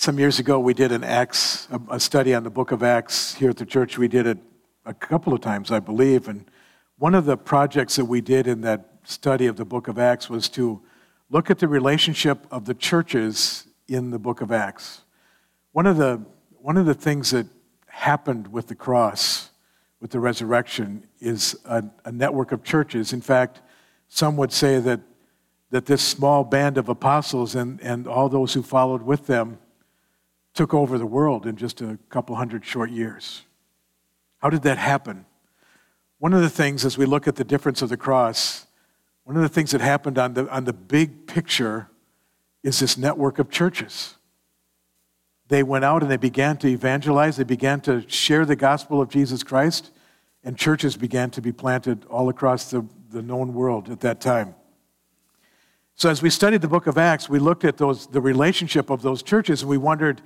Some 0.00 0.18
years 0.18 0.38
ago, 0.38 0.58
we 0.58 0.72
did 0.72 0.92
an 0.92 1.04
Acts, 1.04 1.68
a 1.90 2.00
study 2.00 2.32
on 2.32 2.42
the 2.42 2.48
book 2.48 2.72
of 2.72 2.82
Acts 2.82 3.34
here 3.34 3.50
at 3.50 3.58
the 3.58 3.66
church. 3.66 3.98
We 3.98 4.08
did 4.08 4.26
it 4.26 4.38
a 4.86 4.94
couple 4.94 5.34
of 5.34 5.42
times, 5.42 5.70
I 5.70 5.78
believe. 5.78 6.26
And 6.26 6.50
one 6.96 7.14
of 7.14 7.26
the 7.26 7.36
projects 7.36 7.96
that 7.96 8.06
we 8.06 8.22
did 8.22 8.46
in 8.46 8.62
that 8.62 8.94
study 9.04 9.44
of 9.44 9.56
the 9.56 9.66
book 9.66 9.88
of 9.88 9.98
Acts 9.98 10.30
was 10.30 10.48
to 10.50 10.80
look 11.28 11.50
at 11.50 11.58
the 11.58 11.68
relationship 11.68 12.46
of 12.50 12.64
the 12.64 12.72
churches 12.72 13.66
in 13.88 14.08
the 14.08 14.18
book 14.18 14.40
of 14.40 14.50
Acts. 14.50 15.02
One 15.72 15.86
of 15.86 15.98
the, 15.98 16.24
one 16.48 16.78
of 16.78 16.86
the 16.86 16.94
things 16.94 17.32
that 17.32 17.46
happened 17.86 18.50
with 18.50 18.68
the 18.68 18.74
cross, 18.74 19.50
with 20.00 20.12
the 20.12 20.20
resurrection, 20.20 21.06
is 21.20 21.58
a, 21.66 21.84
a 22.06 22.10
network 22.10 22.52
of 22.52 22.64
churches. 22.64 23.12
In 23.12 23.20
fact, 23.20 23.60
some 24.08 24.38
would 24.38 24.50
say 24.50 24.80
that, 24.80 25.00
that 25.68 25.84
this 25.84 26.00
small 26.00 26.42
band 26.42 26.78
of 26.78 26.88
apostles 26.88 27.54
and, 27.54 27.78
and 27.82 28.08
all 28.08 28.30
those 28.30 28.54
who 28.54 28.62
followed 28.62 29.02
with 29.02 29.26
them 29.26 29.58
took 30.54 30.74
over 30.74 30.98
the 30.98 31.06
world 31.06 31.46
in 31.46 31.56
just 31.56 31.80
a 31.80 31.98
couple 32.08 32.36
hundred 32.36 32.64
short 32.64 32.90
years. 32.90 33.42
How 34.38 34.50
did 34.50 34.62
that 34.62 34.78
happen? 34.78 35.26
One 36.18 36.32
of 36.34 36.42
the 36.42 36.50
things, 36.50 36.84
as 36.84 36.98
we 36.98 37.06
look 37.06 37.26
at 37.28 37.36
the 37.36 37.44
difference 37.44 37.82
of 37.82 37.88
the 37.88 37.96
cross, 37.96 38.66
one 39.24 39.36
of 39.36 39.42
the 39.42 39.48
things 39.48 39.70
that 39.70 39.80
happened 39.80 40.18
on 40.18 40.34
the, 40.34 40.48
on 40.50 40.64
the 40.64 40.72
big 40.72 41.26
picture 41.26 41.88
is 42.62 42.80
this 42.80 42.98
network 42.98 43.38
of 43.38 43.50
churches. 43.50 44.16
They 45.48 45.62
went 45.62 45.84
out 45.84 46.02
and 46.02 46.10
they 46.10 46.16
began 46.16 46.56
to 46.58 46.68
evangelize, 46.68 47.36
they 47.36 47.44
began 47.44 47.80
to 47.82 48.08
share 48.08 48.44
the 48.44 48.56
gospel 48.56 49.00
of 49.00 49.08
Jesus 49.08 49.42
Christ, 49.42 49.90
and 50.44 50.56
churches 50.56 50.96
began 50.96 51.30
to 51.30 51.42
be 51.42 51.52
planted 51.52 52.04
all 52.06 52.28
across 52.28 52.70
the, 52.70 52.84
the 53.10 53.22
known 53.22 53.54
world 53.54 53.90
at 53.90 54.00
that 54.00 54.20
time. 54.20 54.54
So, 55.94 56.08
as 56.08 56.22
we 56.22 56.30
studied 56.30 56.62
the 56.62 56.68
book 56.68 56.86
of 56.86 56.96
Acts, 56.96 57.28
we 57.28 57.38
looked 57.38 57.64
at 57.64 57.76
those, 57.76 58.06
the 58.06 58.20
relationship 58.20 58.88
of 58.88 59.02
those 59.02 59.22
churches 59.22 59.60
and 59.62 59.68
we 59.68 59.76
wondered 59.76 60.22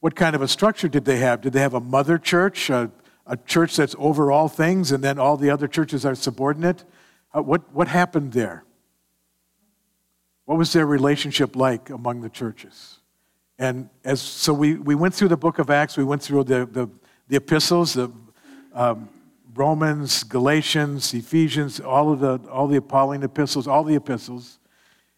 what 0.00 0.16
kind 0.16 0.34
of 0.34 0.42
a 0.42 0.48
structure 0.48 0.88
did 0.88 1.04
they 1.04 1.18
have? 1.18 1.40
Did 1.40 1.52
they 1.52 1.60
have 1.60 1.74
a 1.74 1.80
mother 1.80 2.18
church, 2.18 2.70
a, 2.70 2.90
a 3.26 3.36
church 3.36 3.76
that's 3.76 3.94
over 3.98 4.32
all 4.32 4.48
things, 4.48 4.92
and 4.92 5.04
then 5.04 5.18
all 5.18 5.36
the 5.36 5.50
other 5.50 5.68
churches 5.68 6.04
are 6.04 6.14
subordinate? 6.14 6.84
Uh, 7.34 7.42
what, 7.42 7.72
what 7.72 7.86
happened 7.88 8.32
there? 8.32 8.64
What 10.46 10.58
was 10.58 10.72
their 10.72 10.86
relationship 10.86 11.54
like 11.54 11.90
among 11.90 12.22
the 12.22 12.30
churches? 12.30 12.98
And 13.58 13.90
as, 14.04 14.20
so 14.22 14.54
we, 14.54 14.74
we 14.74 14.94
went 14.94 15.14
through 15.14 15.28
the 15.28 15.36
book 15.36 15.58
of 15.58 15.68
Acts, 15.70 15.96
we 15.96 16.04
went 16.04 16.22
through 16.22 16.44
the, 16.44 16.66
the, 16.66 16.88
the 17.28 17.36
epistles, 17.36 17.92
the 17.92 18.10
um, 18.72 19.08
Romans, 19.54 20.22
Galatians, 20.24 21.12
Ephesians, 21.12 21.78
all 21.78 22.12
of 22.12 22.20
the, 22.20 22.40
all 22.50 22.66
the 22.66 22.80
Pauline 22.80 23.22
epistles, 23.22 23.68
all 23.68 23.84
the 23.84 23.94
epistles. 23.94 24.58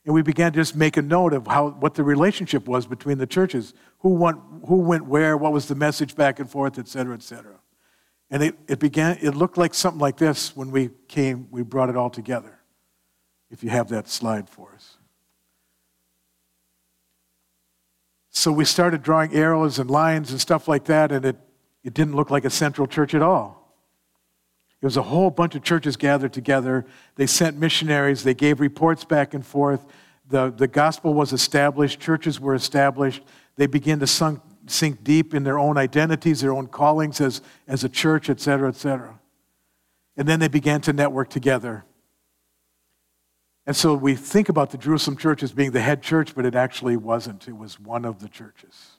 And 0.05 0.15
we 0.15 0.23
began 0.23 0.53
to 0.53 0.59
just 0.59 0.75
make 0.75 0.97
a 0.97 1.03
note 1.03 1.33
of 1.33 1.47
how, 1.47 1.71
what 1.71 1.95
the 1.95 2.03
relationship 2.03 2.67
was 2.67 2.87
between 2.87 3.19
the 3.19 3.27
churches. 3.27 3.75
Who 4.03 4.11
went, 4.11 4.39
who 4.69 4.81
went 4.81 5.07
where, 5.07 5.37
what 5.37 5.53
was 5.53 5.67
the 5.67 5.75
message 5.75 6.15
back 6.15 6.39
and 6.39 6.51
forth, 6.51 6.79
et 6.79 6.87
cetera, 6.87 7.15
et 7.15 7.23
cetera. 7.23 7.59
And 8.31 8.43
it, 8.43 8.55
it 8.69 8.79
began, 8.79 9.19
it 9.21 9.35
looked 9.35 9.57
like 9.57 9.75
something 9.75 10.01
like 10.01 10.17
this 10.17 10.57
when 10.57 10.71
we 10.71 10.91
came, 11.09 11.49
we 11.51 11.63
brought 11.63 11.89
it 11.89 11.97
all 11.97 12.11
together. 12.11 12.59
If 13.51 13.63
you 13.63 13.71
have 13.71 13.89
that 13.91 14.09
slide 14.09 14.49
for 14.49 14.73
us. 14.75 14.97
So 18.31 18.51
we 18.51 18.65
started 18.65 19.03
drawing 19.03 19.35
arrows 19.35 19.79
and 19.79 19.91
lines 19.91 20.31
and 20.31 20.41
stuff 20.41 20.67
like 20.67 20.87
that, 20.87 21.13
and 21.13 21.25
it, 21.25 21.37
it 21.85 21.93
didn't 21.93 22.17
look 22.17 22.31
like 22.31 22.47
a 22.47 22.51
central 22.51 22.87
church 22.87 23.15
at 23.15 23.23
all. 23.23 23.77
It 24.81 24.87
was 24.87 24.97
a 24.97 25.03
whole 25.03 25.31
bunch 25.31 25.55
of 25.55 25.63
churches 25.63 25.97
gathered 25.97 26.33
together. 26.33 26.87
They 27.17 27.27
sent 27.27 27.59
missionaries, 27.59 28.25
they 28.25 28.35
gave 28.35 28.59
reports 28.59 29.05
back 29.05 29.35
and 29.35 29.47
forth. 29.47 29.85
The, 30.29 30.51
the 30.51 30.67
gospel 30.67 31.13
was 31.13 31.33
established, 31.33 32.01
churches 32.01 32.41
were 32.41 32.55
established. 32.55 33.23
They 33.57 33.67
began 33.67 34.01
to 34.01 34.07
sunk, 34.07 34.41
sink 34.67 35.05
deep 35.05 35.35
in 35.35 35.45
their 35.45 35.59
own 35.59 35.77
identities, 35.77 36.41
their 36.41 36.53
own 36.53 36.67
callings 36.67 37.21
as, 37.21 37.43
as 37.69 37.85
a 37.85 37.89
church, 37.89 38.31
et 38.31 38.41
cetera, 38.41 38.69
et 38.69 38.77
cetera. 38.77 39.19
And 40.17 40.29
then 40.29 40.41
they 40.41 40.49
began 40.49 40.81
to 40.83 40.93
network 40.93 41.31
together. 41.31 41.85
And 43.67 43.77
so 43.77 43.95
we 43.95 44.17
think 44.17 44.49
about 44.49 44.71
the 44.71 44.79
Jerusalem 44.79 45.17
church 45.17 45.43
as 45.43 45.53
being 45.53 45.71
the 45.71 45.81
head 45.81 46.03
church, 46.03 46.35
but 46.35 46.45
it 46.45 46.55
actually 46.55 46.97
wasn't. 46.97 47.47
It 47.47 47.57
was 47.57 47.79
one 47.79 48.05
of 48.05 48.21
the 48.21 48.29
churches, 48.29 48.93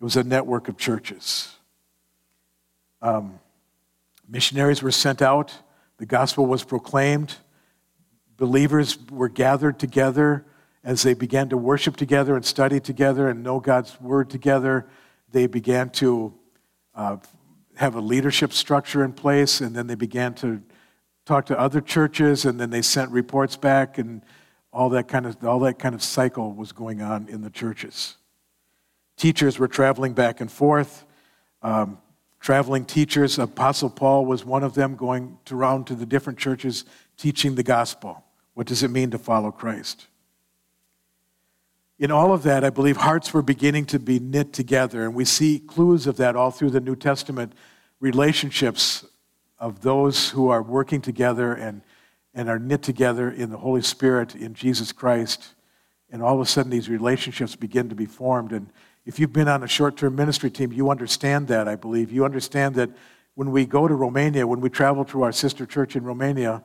it 0.00 0.04
was 0.04 0.16
a 0.16 0.24
network 0.24 0.68
of 0.68 0.76
churches. 0.76 1.52
Um, 3.02 3.40
missionaries 4.28 4.82
were 4.82 4.90
sent 4.90 5.20
out, 5.20 5.52
the 5.98 6.06
gospel 6.06 6.46
was 6.46 6.64
proclaimed, 6.64 7.36
believers 8.36 8.98
were 9.10 9.28
gathered 9.28 9.78
together 9.78 10.44
as 10.86 11.02
they 11.02 11.14
began 11.14 11.48
to 11.48 11.56
worship 11.56 11.96
together 11.96 12.36
and 12.36 12.44
study 12.44 12.78
together 12.78 13.28
and 13.28 13.42
know 13.42 13.58
God's 13.58 14.00
word 14.00 14.30
together. 14.30 14.86
They 15.32 15.48
began 15.48 15.90
to 15.90 16.32
uh, 16.94 17.16
have 17.74 17.96
a 17.96 18.00
leadership 18.00 18.52
structure 18.52 19.04
in 19.04 19.12
place, 19.12 19.60
and 19.60 19.74
then 19.74 19.88
they 19.88 19.96
began 19.96 20.32
to 20.34 20.62
talk 21.24 21.46
to 21.46 21.58
other 21.58 21.80
churches, 21.80 22.44
and 22.44 22.60
then 22.60 22.70
they 22.70 22.82
sent 22.82 23.10
reports 23.10 23.56
back, 23.56 23.98
and 23.98 24.22
all 24.72 24.88
that 24.90 25.08
kind 25.08 25.26
of, 25.26 25.44
all 25.44 25.58
that 25.58 25.80
kind 25.80 25.92
of 25.92 26.04
cycle 26.04 26.52
was 26.52 26.70
going 26.70 27.02
on 27.02 27.28
in 27.28 27.42
the 27.42 27.50
churches. 27.50 28.16
Teachers 29.16 29.58
were 29.58 29.68
traveling 29.68 30.12
back 30.12 30.40
and 30.40 30.52
forth. 30.52 31.04
Um, 31.62 31.98
traveling 32.38 32.84
teachers, 32.84 33.40
Apostle 33.40 33.90
Paul 33.90 34.24
was 34.24 34.44
one 34.44 34.62
of 34.62 34.74
them, 34.74 34.94
going 34.94 35.36
around 35.50 35.88
to 35.88 35.96
the 35.96 36.06
different 36.06 36.38
churches 36.38 36.84
teaching 37.16 37.56
the 37.56 37.64
gospel. 37.64 38.22
What 38.54 38.68
does 38.68 38.84
it 38.84 38.92
mean 38.92 39.10
to 39.10 39.18
follow 39.18 39.50
Christ? 39.50 40.06
In 41.98 42.10
all 42.10 42.34
of 42.34 42.42
that, 42.42 42.62
I 42.62 42.68
believe 42.68 42.98
hearts 42.98 43.32
were 43.32 43.40
beginning 43.40 43.86
to 43.86 43.98
be 43.98 44.18
knit 44.18 44.52
together, 44.52 45.04
and 45.04 45.14
we 45.14 45.24
see 45.24 45.58
clues 45.58 46.06
of 46.06 46.18
that 46.18 46.36
all 46.36 46.50
through 46.50 46.70
the 46.70 46.80
New 46.80 46.94
Testament. 46.96 47.54
Relationships 48.00 49.06
of 49.58 49.80
those 49.80 50.30
who 50.30 50.50
are 50.50 50.62
working 50.62 51.00
together 51.00 51.54
and, 51.54 51.80
and 52.34 52.50
are 52.50 52.58
knit 52.58 52.82
together 52.82 53.30
in 53.30 53.48
the 53.48 53.56
Holy 53.56 53.80
Spirit 53.80 54.34
in 54.34 54.52
Jesus 54.52 54.92
Christ. 54.92 55.54
And 56.10 56.22
all 56.22 56.34
of 56.34 56.40
a 56.40 56.46
sudden, 56.46 56.70
these 56.70 56.90
relationships 56.90 57.56
begin 57.56 57.88
to 57.88 57.94
be 57.94 58.04
formed. 58.04 58.52
And 58.52 58.70
if 59.06 59.18
you've 59.18 59.32
been 59.32 59.48
on 59.48 59.62
a 59.62 59.68
short 59.68 59.96
term 59.96 60.14
ministry 60.14 60.50
team, 60.50 60.72
you 60.72 60.90
understand 60.90 61.48
that, 61.48 61.66
I 61.66 61.76
believe. 61.76 62.12
You 62.12 62.26
understand 62.26 62.74
that 62.74 62.90
when 63.36 63.50
we 63.50 63.64
go 63.64 63.88
to 63.88 63.94
Romania, 63.94 64.46
when 64.46 64.60
we 64.60 64.68
travel 64.68 65.06
to 65.06 65.22
our 65.22 65.32
sister 65.32 65.64
church 65.64 65.96
in 65.96 66.04
Romania, 66.04 66.62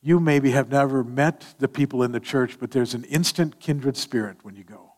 you 0.00 0.20
maybe 0.20 0.52
have 0.52 0.70
never 0.70 1.02
met 1.02 1.44
the 1.58 1.68
people 1.68 2.02
in 2.02 2.12
the 2.12 2.20
church, 2.20 2.58
but 2.60 2.70
there's 2.70 2.94
an 2.94 3.04
instant 3.04 3.60
kindred 3.60 3.96
spirit 3.96 4.38
when 4.42 4.54
you 4.54 4.64
go. 4.64 4.92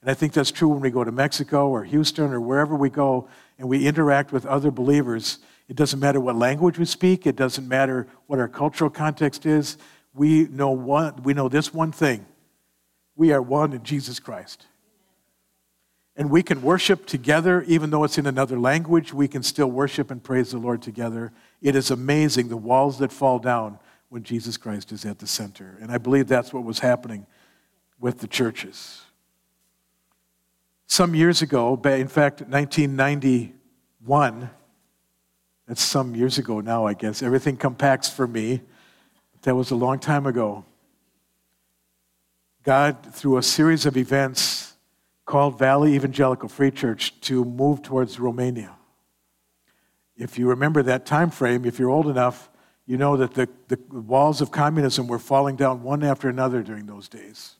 And 0.00 0.10
I 0.10 0.14
think 0.14 0.32
that's 0.32 0.50
true 0.50 0.68
when 0.68 0.80
we 0.80 0.90
go 0.90 1.02
to 1.02 1.10
Mexico 1.10 1.68
or 1.68 1.84
Houston 1.84 2.32
or 2.32 2.40
wherever 2.40 2.74
we 2.74 2.90
go 2.90 3.28
and 3.58 3.68
we 3.68 3.86
interact 3.86 4.32
with 4.32 4.46
other 4.46 4.70
believers 4.70 5.38
it 5.68 5.76
doesn't 5.76 6.00
matter 6.00 6.18
what 6.18 6.36
language 6.36 6.78
we 6.78 6.86
speak, 6.86 7.26
it 7.26 7.36
doesn't 7.36 7.68
matter 7.68 8.06
what 8.26 8.38
our 8.38 8.48
cultural 8.48 8.88
context 8.88 9.44
is. 9.44 9.76
We 10.14 10.44
know, 10.44 10.70
one, 10.70 11.22
we 11.22 11.34
know 11.34 11.48
this 11.48 11.72
one 11.72 11.92
thing 11.92 12.26
we 13.14 13.32
are 13.32 13.42
one 13.42 13.72
in 13.72 13.82
Jesus 13.82 14.20
Christ. 14.20 14.66
And 16.16 16.30
we 16.30 16.42
can 16.42 16.62
worship 16.62 17.04
together, 17.06 17.62
even 17.62 17.90
though 17.90 18.04
it's 18.04 18.16
in 18.16 18.26
another 18.26 18.58
language, 18.58 19.12
we 19.12 19.28
can 19.28 19.42
still 19.42 19.70
worship 19.70 20.10
and 20.10 20.22
praise 20.22 20.52
the 20.52 20.58
Lord 20.58 20.82
together. 20.82 21.32
It 21.60 21.76
is 21.76 21.90
amazing 21.90 22.48
the 22.48 22.56
walls 22.56 22.98
that 22.98 23.12
fall 23.12 23.38
down 23.38 23.78
when 24.08 24.22
Jesus 24.22 24.56
Christ 24.56 24.92
is 24.92 25.04
at 25.04 25.18
the 25.18 25.26
center. 25.26 25.76
And 25.80 25.92
I 25.92 25.98
believe 25.98 26.28
that's 26.28 26.52
what 26.52 26.64
was 26.64 26.78
happening 26.78 27.26
with 28.00 28.18
the 28.18 28.26
churches. 28.26 29.02
Some 30.86 31.14
years 31.14 31.42
ago, 31.42 31.78
in 31.84 32.08
fact, 32.08 32.40
1991, 32.42 34.50
that's 35.66 35.82
some 35.82 36.14
years 36.14 36.38
ago 36.38 36.60
now, 36.60 36.86
I 36.86 36.94
guess. 36.94 37.22
Everything 37.22 37.58
compacts 37.58 38.08
for 38.08 38.26
me. 38.26 38.62
That 39.42 39.54
was 39.54 39.70
a 39.70 39.76
long 39.76 39.98
time 39.98 40.26
ago. 40.26 40.64
God, 42.62 43.14
through 43.14 43.36
a 43.36 43.42
series 43.42 43.84
of 43.86 43.96
events, 43.96 44.74
called 45.26 45.58
Valley 45.58 45.94
Evangelical 45.94 46.48
Free 46.48 46.70
Church 46.70 47.20
to 47.20 47.44
move 47.44 47.82
towards 47.82 48.18
Romania. 48.18 48.74
If 50.16 50.38
you 50.38 50.48
remember 50.48 50.82
that 50.82 51.04
time 51.04 51.30
frame, 51.30 51.66
if 51.66 51.78
you're 51.78 51.90
old 51.90 52.08
enough, 52.08 52.48
you 52.88 52.96
know 52.96 53.18
that 53.18 53.34
the, 53.34 53.46
the 53.68 53.78
walls 53.90 54.40
of 54.40 54.50
communism 54.50 55.06
were 55.08 55.18
falling 55.18 55.56
down 55.56 55.82
one 55.82 56.02
after 56.02 56.26
another 56.26 56.62
during 56.62 56.86
those 56.86 57.06
days. 57.06 57.56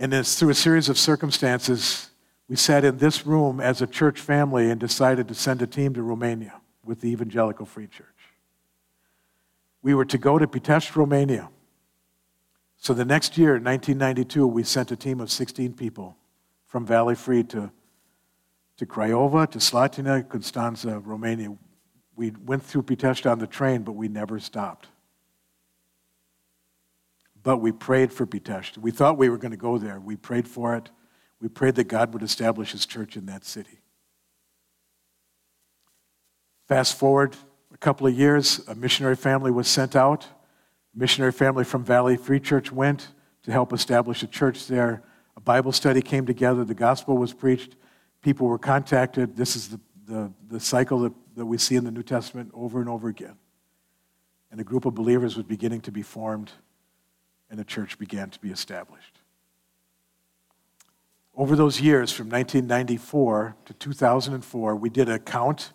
And 0.00 0.12
it's 0.12 0.34
through 0.34 0.50
a 0.50 0.54
series 0.54 0.88
of 0.88 0.98
circumstances 0.98 2.10
we 2.48 2.56
sat 2.56 2.84
in 2.84 2.98
this 2.98 3.24
room 3.24 3.60
as 3.60 3.80
a 3.80 3.86
church 3.86 4.20
family 4.20 4.68
and 4.68 4.80
decided 4.80 5.28
to 5.28 5.34
send 5.34 5.62
a 5.62 5.66
team 5.66 5.94
to 5.94 6.02
Romania 6.02 6.60
with 6.84 7.02
the 7.02 7.08
Evangelical 7.10 7.66
Free 7.66 7.86
Church. 7.86 8.06
We 9.80 9.94
were 9.94 10.06
to 10.06 10.18
go 10.18 10.38
to 10.38 10.48
Pitești, 10.48 10.96
Romania. 10.96 11.48
So 12.78 12.94
the 12.94 13.04
next 13.04 13.38
year, 13.38 13.52
1992, 13.52 14.44
we 14.44 14.64
sent 14.64 14.90
a 14.90 14.96
team 14.96 15.20
of 15.20 15.30
16 15.30 15.74
people 15.74 16.16
from 16.66 16.84
Valley 16.84 17.14
Free 17.14 17.44
to, 17.44 17.70
to 18.78 18.86
Craiova, 18.86 19.48
to 19.50 19.58
Slatina, 19.58 20.28
Constanza, 20.28 20.98
Romania. 20.98 21.56
We 22.18 22.32
went 22.44 22.64
through 22.64 22.82
Pitești 22.82 23.30
on 23.30 23.38
the 23.38 23.46
train, 23.46 23.82
but 23.82 23.92
we 23.92 24.08
never 24.08 24.40
stopped. 24.40 24.88
But 27.44 27.58
we 27.58 27.70
prayed 27.70 28.12
for 28.12 28.26
Pitești. 28.26 28.78
We 28.78 28.90
thought 28.90 29.16
we 29.16 29.28
were 29.28 29.38
going 29.38 29.52
to 29.52 29.56
go 29.56 29.78
there. 29.78 30.00
We 30.00 30.16
prayed 30.16 30.48
for 30.48 30.74
it. 30.74 30.90
We 31.40 31.48
prayed 31.48 31.76
that 31.76 31.84
God 31.84 32.12
would 32.12 32.24
establish 32.24 32.72
his 32.72 32.86
church 32.86 33.16
in 33.16 33.26
that 33.26 33.44
city. 33.44 33.78
Fast 36.66 36.98
forward 36.98 37.36
a 37.72 37.76
couple 37.78 38.08
of 38.08 38.18
years, 38.18 38.60
a 38.66 38.74
missionary 38.74 39.14
family 39.14 39.52
was 39.52 39.68
sent 39.68 39.94
out. 39.94 40.24
A 40.96 40.98
missionary 40.98 41.32
family 41.32 41.62
from 41.62 41.84
Valley 41.84 42.16
Free 42.16 42.40
Church 42.40 42.72
went 42.72 43.08
to 43.44 43.52
help 43.52 43.72
establish 43.72 44.24
a 44.24 44.26
church 44.26 44.66
there. 44.66 45.04
A 45.36 45.40
Bible 45.40 45.70
study 45.70 46.02
came 46.02 46.26
together, 46.26 46.64
the 46.64 46.74
gospel 46.74 47.16
was 47.16 47.32
preached, 47.32 47.76
people 48.22 48.48
were 48.48 48.58
contacted. 48.58 49.36
This 49.36 49.54
is 49.54 49.68
the, 49.68 49.80
the, 50.06 50.32
the 50.48 50.58
cycle 50.58 50.98
that, 51.02 51.12
that 51.38 51.46
we 51.46 51.58
see 51.58 51.76
in 51.76 51.84
the 51.84 51.90
New 51.90 52.02
Testament 52.02 52.50
over 52.52 52.80
and 52.80 52.88
over 52.88 53.08
again. 53.08 53.36
And 54.50 54.60
a 54.60 54.64
group 54.64 54.84
of 54.84 54.94
believers 54.94 55.36
was 55.36 55.44
beginning 55.46 55.82
to 55.82 55.92
be 55.92 56.02
formed, 56.02 56.52
and 57.50 57.60
a 57.60 57.64
church 57.64 57.98
began 57.98 58.30
to 58.30 58.38
be 58.40 58.50
established. 58.50 59.20
Over 61.34 61.54
those 61.54 61.80
years, 61.80 62.10
from 62.10 62.28
1994 62.28 63.56
to 63.66 63.74
2004, 63.74 64.74
we 64.74 64.90
did 64.90 65.08
a 65.08 65.18
count, 65.18 65.72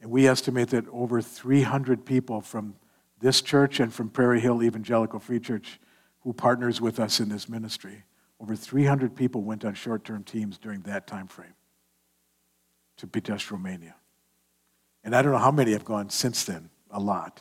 and 0.00 0.10
we 0.10 0.26
estimate 0.26 0.70
that 0.70 0.88
over 0.88 1.22
300 1.22 2.04
people 2.04 2.40
from 2.40 2.74
this 3.20 3.40
church 3.40 3.78
and 3.78 3.94
from 3.94 4.08
Prairie 4.08 4.40
Hill 4.40 4.62
Evangelical 4.62 5.20
Free 5.20 5.40
Church, 5.40 5.78
who 6.20 6.32
partners 6.32 6.80
with 6.80 6.98
us 6.98 7.20
in 7.20 7.28
this 7.28 7.48
ministry, 7.48 8.04
over 8.40 8.56
300 8.56 9.14
people 9.14 9.42
went 9.42 9.64
on 9.64 9.74
short 9.74 10.04
term 10.04 10.24
teams 10.24 10.58
during 10.58 10.80
that 10.82 11.06
time 11.06 11.28
frame 11.28 11.54
to 12.96 13.06
Pitești, 13.06 13.52
Romania. 13.52 13.94
And 15.06 15.14
I 15.14 15.22
don't 15.22 15.30
know 15.30 15.38
how 15.38 15.52
many 15.52 15.70
have 15.70 15.84
gone 15.84 16.10
since 16.10 16.42
then, 16.42 16.68
a 16.90 16.98
lot. 16.98 17.40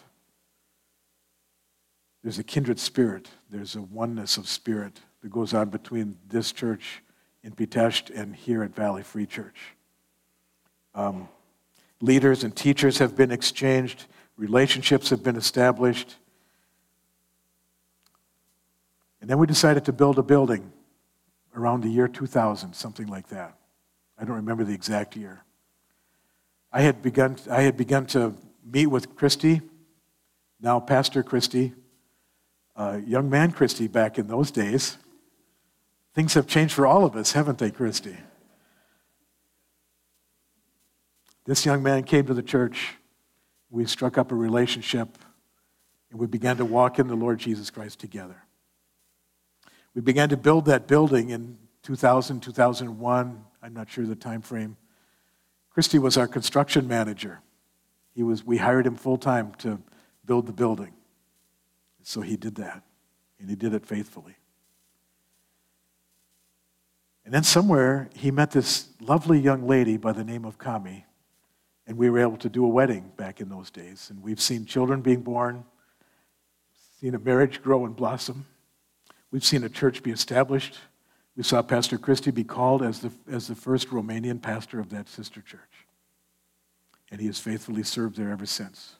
There's 2.21 2.37
a 2.37 2.43
kindred 2.43 2.79
spirit, 2.79 3.27
there's 3.49 3.75
a 3.75 3.81
oneness 3.81 4.37
of 4.37 4.47
spirit 4.47 4.99
that 5.23 5.31
goes 5.31 5.51
on 5.51 5.69
between 5.69 6.19
this 6.29 6.51
church 6.51 7.01
in 7.41 7.53
Pitești 7.53 8.15
and 8.15 8.35
here 8.35 8.61
at 8.61 8.75
Valley 8.75 9.01
Free 9.01 9.25
Church. 9.25 9.75
Um, 10.93 11.27
leaders 12.01 12.43
and 12.43 12.55
teachers 12.55 12.99
have 12.99 13.15
been 13.15 13.31
exchanged, 13.31 14.05
relationships 14.37 15.09
have 15.09 15.23
been 15.23 15.35
established. 15.35 16.17
And 19.21 19.27
then 19.27 19.39
we 19.39 19.47
decided 19.47 19.85
to 19.85 19.91
build 19.91 20.19
a 20.19 20.23
building 20.23 20.71
around 21.55 21.81
the 21.81 21.89
year 21.89 22.07
2000, 22.07 22.73
something 22.75 23.07
like 23.07 23.29
that. 23.29 23.57
I 24.19 24.23
don't 24.23 24.35
remember 24.35 24.63
the 24.63 24.73
exact 24.75 25.15
year. 25.15 25.41
I 26.75 26.81
had 26.81 27.01
begun, 27.01 27.37
I 27.49 27.61
had 27.61 27.77
begun 27.77 28.05
to 28.07 28.33
meet 28.61 28.87
with 28.87 29.15
Christy, 29.15 29.61
now 30.59 30.81
Pastor 30.81 31.23
Christy, 31.23 31.73
uh, 32.75 32.99
young 33.07 33.29
man 33.29 33.53
Christy 33.53 33.87
back 33.87 34.19
in 34.19 34.27
those 34.27 34.51
days. 34.51 34.97
Things 36.13 36.33
have 36.33 36.47
changed 36.47 36.73
for 36.73 36.85
all 36.85 37.05
of 37.05 37.15
us, 37.15 37.31
haven't 37.31 37.59
they, 37.59 37.71
Christy? 37.71 38.17
This 41.45 41.65
young 41.65 41.81
man 41.81 42.03
came 42.03 42.25
to 42.25 42.33
the 42.33 42.43
church. 42.43 42.95
We 43.69 43.85
struck 43.85 44.17
up 44.17 44.33
a 44.33 44.35
relationship, 44.35 45.17
and 46.11 46.19
we 46.19 46.27
began 46.27 46.57
to 46.57 46.65
walk 46.65 46.99
in 46.99 47.07
the 47.07 47.15
Lord 47.15 47.39
Jesus 47.39 47.69
Christ 47.69 47.99
together. 47.99 48.43
We 49.93 50.01
began 50.01 50.27
to 50.27 50.35
build 50.35 50.65
that 50.65 50.87
building 50.87 51.29
in 51.29 51.57
2000, 51.83 52.41
2001. 52.41 53.45
I'm 53.63 53.73
not 53.73 53.89
sure 53.89 54.05
the 54.05 54.13
time 54.13 54.41
frame. 54.41 54.75
Christy 55.75 55.99
was 55.99 56.15
our 56.15 56.25
construction 56.25 56.87
manager. 56.87 57.41
He 58.13 58.23
was, 58.23 58.45
we 58.45 58.59
hired 58.59 58.87
him 58.87 58.95
full 58.95 59.17
time 59.17 59.53
to 59.57 59.77
build 60.25 60.47
the 60.47 60.53
building. 60.53 60.93
So 62.01 62.21
he 62.21 62.37
did 62.37 62.55
that, 62.55 62.81
and 63.41 63.49
he 63.49 63.57
did 63.57 63.73
it 63.73 63.85
faithfully. 63.85 64.37
And 67.25 67.33
then 67.33 67.43
somewhere 67.43 68.09
he 68.15 68.31
met 68.31 68.51
this 68.51 68.87
lovely 69.01 69.37
young 69.37 69.67
lady 69.67 69.97
by 69.97 70.13
the 70.13 70.23
name 70.23 70.45
of 70.45 70.57
Kami, 70.57 71.05
and 71.85 71.97
we 71.97 72.09
were 72.09 72.19
able 72.19 72.37
to 72.37 72.47
do 72.47 72.63
a 72.63 72.69
wedding 72.69 73.11
back 73.17 73.41
in 73.41 73.49
those 73.49 73.69
days. 73.69 74.09
And 74.09 74.23
we've 74.23 74.39
seen 74.39 74.65
children 74.65 75.01
being 75.01 75.23
born, 75.23 75.65
seen 77.01 77.15
a 77.15 77.19
marriage 77.19 77.61
grow 77.61 77.83
and 77.83 77.93
blossom. 77.93 78.45
We've 79.29 79.43
seen 79.43 79.65
a 79.65 79.69
church 79.69 80.03
be 80.03 80.11
established. 80.11 80.77
We 81.35 81.43
saw 81.43 81.61
Pastor 81.61 81.97
Christy 81.97 82.31
be 82.31 82.43
called 82.43 82.81
as 82.81 83.01
the, 83.01 83.11
as 83.29 83.47
the 83.47 83.55
first 83.55 83.89
Romanian 83.89 84.41
pastor 84.41 84.79
of 84.79 84.89
that 84.89 85.09
sister 85.09 85.41
church. 85.41 85.59
And 87.11 87.19
he 87.19 87.27
has 87.27 87.39
faithfully 87.39 87.83
served 87.83 88.15
there 88.15 88.31
ever 88.31 88.45
since. 88.45 88.95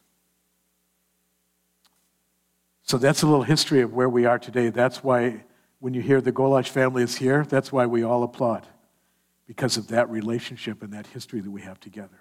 So 2.83 2.97
that's 2.97 3.23
a 3.23 3.27
little 3.27 3.43
history 3.43 3.81
of 3.81 3.93
where 3.93 4.09
we 4.09 4.25
are 4.25 4.37
today. 4.37 4.69
That's 4.69 5.03
why 5.03 5.43
when 5.79 5.93
you 5.93 6.01
hear 6.01 6.21
the 6.21 6.31
Golash 6.31 6.69
family 6.69 7.03
is 7.03 7.15
here, 7.15 7.45
that's 7.47 7.71
why 7.71 7.85
we 7.85 8.03
all 8.03 8.23
applaud. 8.23 8.67
Because 9.47 9.77
of 9.77 9.87
that 9.87 10.09
relationship 10.09 10.83
and 10.83 10.93
that 10.93 11.07
history 11.07 11.39
that 11.39 11.49
we 11.49 11.61
have 11.61 11.79
together. 11.79 12.19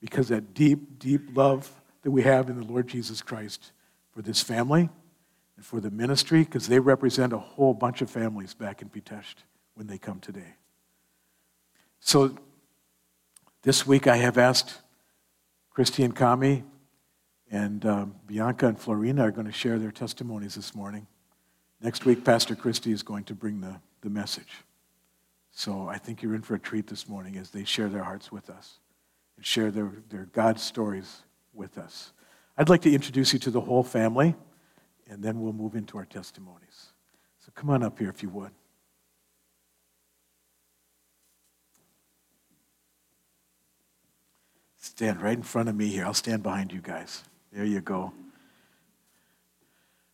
Because 0.00 0.28
that 0.28 0.54
deep, 0.54 0.98
deep 0.98 1.36
love 1.36 1.70
that 2.02 2.10
we 2.10 2.22
have 2.22 2.48
in 2.48 2.58
the 2.58 2.66
Lord 2.66 2.88
Jesus 2.88 3.22
Christ 3.22 3.72
for 4.12 4.22
this 4.22 4.40
family 4.42 4.88
and 5.56 5.64
for 5.64 5.80
the 5.80 5.90
ministry 5.90 6.44
because 6.44 6.68
they 6.68 6.78
represent 6.78 7.32
a 7.32 7.38
whole 7.38 7.74
bunch 7.74 8.02
of 8.02 8.10
families 8.10 8.54
back 8.54 8.82
in 8.82 8.88
Pitești 8.88 9.44
when 9.74 9.86
they 9.86 9.98
come 9.98 10.20
today. 10.20 10.54
So 12.00 12.36
this 13.62 13.86
week 13.86 14.06
I 14.06 14.16
have 14.16 14.38
asked 14.38 14.80
Christy 15.70 16.04
and 16.04 16.14
Kami 16.14 16.64
and 17.50 17.84
um, 17.86 18.14
Bianca 18.26 18.66
and 18.66 18.78
Florina 18.78 19.22
are 19.22 19.30
going 19.30 19.46
to 19.46 19.52
share 19.52 19.78
their 19.78 19.90
testimonies 19.90 20.54
this 20.54 20.74
morning. 20.74 21.06
Next 21.80 22.04
week, 22.04 22.24
Pastor 22.24 22.54
Christy 22.56 22.92
is 22.92 23.02
going 23.02 23.24
to 23.24 23.34
bring 23.34 23.60
the, 23.60 23.76
the 24.00 24.10
message. 24.10 24.64
So 25.50 25.88
I 25.88 25.98
think 25.98 26.22
you're 26.22 26.34
in 26.34 26.42
for 26.42 26.54
a 26.54 26.58
treat 26.58 26.86
this 26.86 27.08
morning 27.08 27.36
as 27.36 27.50
they 27.50 27.64
share 27.64 27.88
their 27.88 28.02
hearts 28.02 28.32
with 28.32 28.50
us 28.50 28.78
and 29.36 29.44
share 29.44 29.70
their, 29.70 29.92
their 30.08 30.26
God 30.32 30.58
stories 30.58 31.22
with 31.52 31.78
us. 31.78 32.12
I'd 32.56 32.68
like 32.68 32.82
to 32.82 32.92
introduce 32.92 33.32
you 33.32 33.38
to 33.40 33.50
the 33.50 33.60
whole 33.60 33.84
family 33.84 34.34
and 35.08 35.22
then 35.22 35.40
we'll 35.40 35.52
move 35.52 35.74
into 35.74 35.98
our 35.98 36.04
testimonies. 36.04 36.92
So 37.38 37.52
come 37.54 37.70
on 37.70 37.82
up 37.82 37.98
here 37.98 38.08
if 38.08 38.22
you 38.22 38.30
would. 38.30 38.50
Stand 44.78 45.20
right 45.22 45.36
in 45.36 45.42
front 45.42 45.68
of 45.68 45.74
me 45.74 45.88
here. 45.88 46.04
I'll 46.04 46.14
stand 46.14 46.42
behind 46.42 46.72
you 46.72 46.80
guys. 46.80 47.24
There 47.52 47.64
you 47.64 47.80
go. 47.80 48.12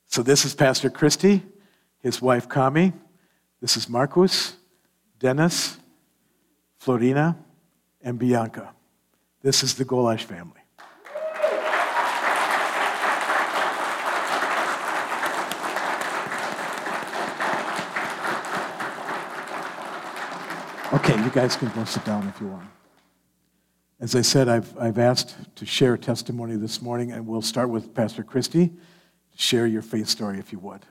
So 0.06 0.22
this 0.22 0.44
is 0.44 0.54
Pastor 0.54 0.90
Christy, 0.90 1.42
his 2.00 2.20
wife 2.20 2.48
Kami. 2.48 2.92
This 3.60 3.76
is 3.76 3.88
Marcus, 3.88 4.56
Dennis, 5.18 5.76
Florina, 6.78 7.36
and 8.02 8.18
Bianca. 8.18 8.72
This 9.42 9.62
is 9.62 9.74
the 9.74 9.84
Golash 9.84 10.22
family. 10.22 10.59
Okay, 21.00 21.16
you 21.24 21.30
guys 21.30 21.56
can 21.56 21.70
go 21.70 21.82
sit 21.84 22.04
down 22.04 22.28
if 22.28 22.38
you 22.42 22.48
want. 22.48 22.68
As 24.00 24.14
I 24.14 24.20
said, 24.20 24.50
I've, 24.50 24.76
I've 24.78 24.98
asked 24.98 25.34
to 25.56 25.64
share 25.64 25.96
testimony 25.96 26.56
this 26.56 26.82
morning, 26.82 27.10
and 27.10 27.26
we'll 27.26 27.40
start 27.40 27.70
with 27.70 27.94
Pastor 27.94 28.22
Christy. 28.22 28.70
Share 29.34 29.66
your 29.66 29.80
faith 29.80 30.08
story 30.08 30.38
if 30.38 30.52
you 30.52 30.58
would. 30.58 30.84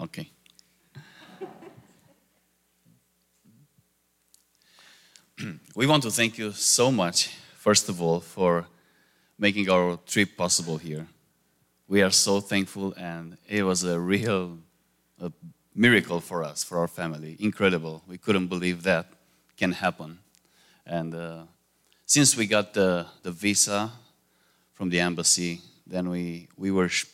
Okay. 0.00 0.32
we 5.74 5.77
want 5.88 6.02
to 6.02 6.10
thank 6.10 6.36
you 6.36 6.52
so 6.52 6.92
much, 6.92 7.28
first 7.56 7.88
of 7.88 8.02
all, 8.02 8.20
for 8.20 8.66
making 9.38 9.70
our 9.70 9.98
trip 10.06 10.36
possible 10.36 10.76
here. 10.76 11.06
We 11.88 12.02
are 12.02 12.10
so 12.10 12.40
thankful, 12.40 12.92
and 12.96 13.38
it 13.48 13.62
was 13.62 13.84
a 13.84 13.98
real 13.98 14.58
a 15.20 15.32
miracle 15.74 16.20
for 16.20 16.44
us, 16.44 16.62
for 16.62 16.78
our 16.78 16.88
family. 16.88 17.36
Incredible. 17.40 18.02
We 18.06 18.18
couldn't 18.18 18.48
believe 18.48 18.82
that 18.82 19.06
can 19.56 19.72
happen. 19.72 20.18
And 20.86 21.14
uh, 21.14 21.42
since 22.04 22.36
we 22.36 22.46
got 22.46 22.74
the, 22.74 23.06
the 23.22 23.30
visa 23.30 23.90
from 24.74 24.90
the 24.90 25.00
embassy, 25.00 25.60
then 25.86 26.10
we, 26.10 26.48
we 26.56 26.70
were 26.70 26.88
sh- 26.88 27.06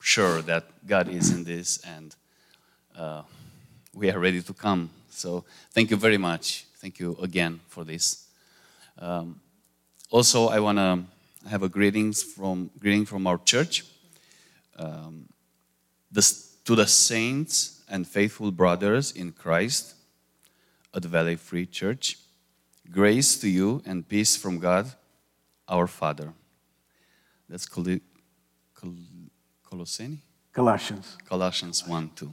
sure 0.00 0.40
that 0.42 0.64
God 0.86 1.08
is 1.08 1.30
in 1.30 1.44
this 1.44 1.78
and 1.84 2.14
uh, 2.96 3.22
we 3.94 4.10
are 4.10 4.18
ready 4.18 4.40
to 4.42 4.54
come. 4.54 4.90
So 5.10 5.44
thank 5.72 5.90
you 5.90 5.96
very 5.96 6.18
much. 6.18 6.66
Thank 6.86 7.00
you 7.00 7.16
again 7.20 7.58
for 7.66 7.82
this. 7.82 8.28
Um, 8.96 9.40
also, 10.08 10.46
I 10.50 10.60
want 10.60 10.78
to 10.78 11.02
have 11.48 11.64
a 11.64 11.68
greetings 11.68 12.22
from 12.22 12.70
greeting 12.78 13.04
from 13.04 13.26
our 13.26 13.38
church. 13.38 13.84
Um, 14.78 15.26
this, 16.12 16.58
to 16.64 16.76
the 16.76 16.86
saints 16.86 17.82
and 17.88 18.06
faithful 18.06 18.52
brothers 18.52 19.10
in 19.10 19.32
Christ 19.32 19.96
at 20.94 21.04
Valley 21.04 21.34
Free 21.34 21.66
Church, 21.66 22.18
grace 22.88 23.36
to 23.40 23.48
you 23.48 23.82
and 23.84 24.08
peace 24.08 24.36
from 24.36 24.60
God, 24.60 24.86
our 25.68 25.88
Father. 25.88 26.32
That's 27.48 27.66
Col- 27.66 27.98
Col- 28.76 28.94
Colossini? 29.68 30.18
Colossians. 30.52 31.16
Colossians 31.28 31.84
1 31.84 32.10
2. 32.14 32.32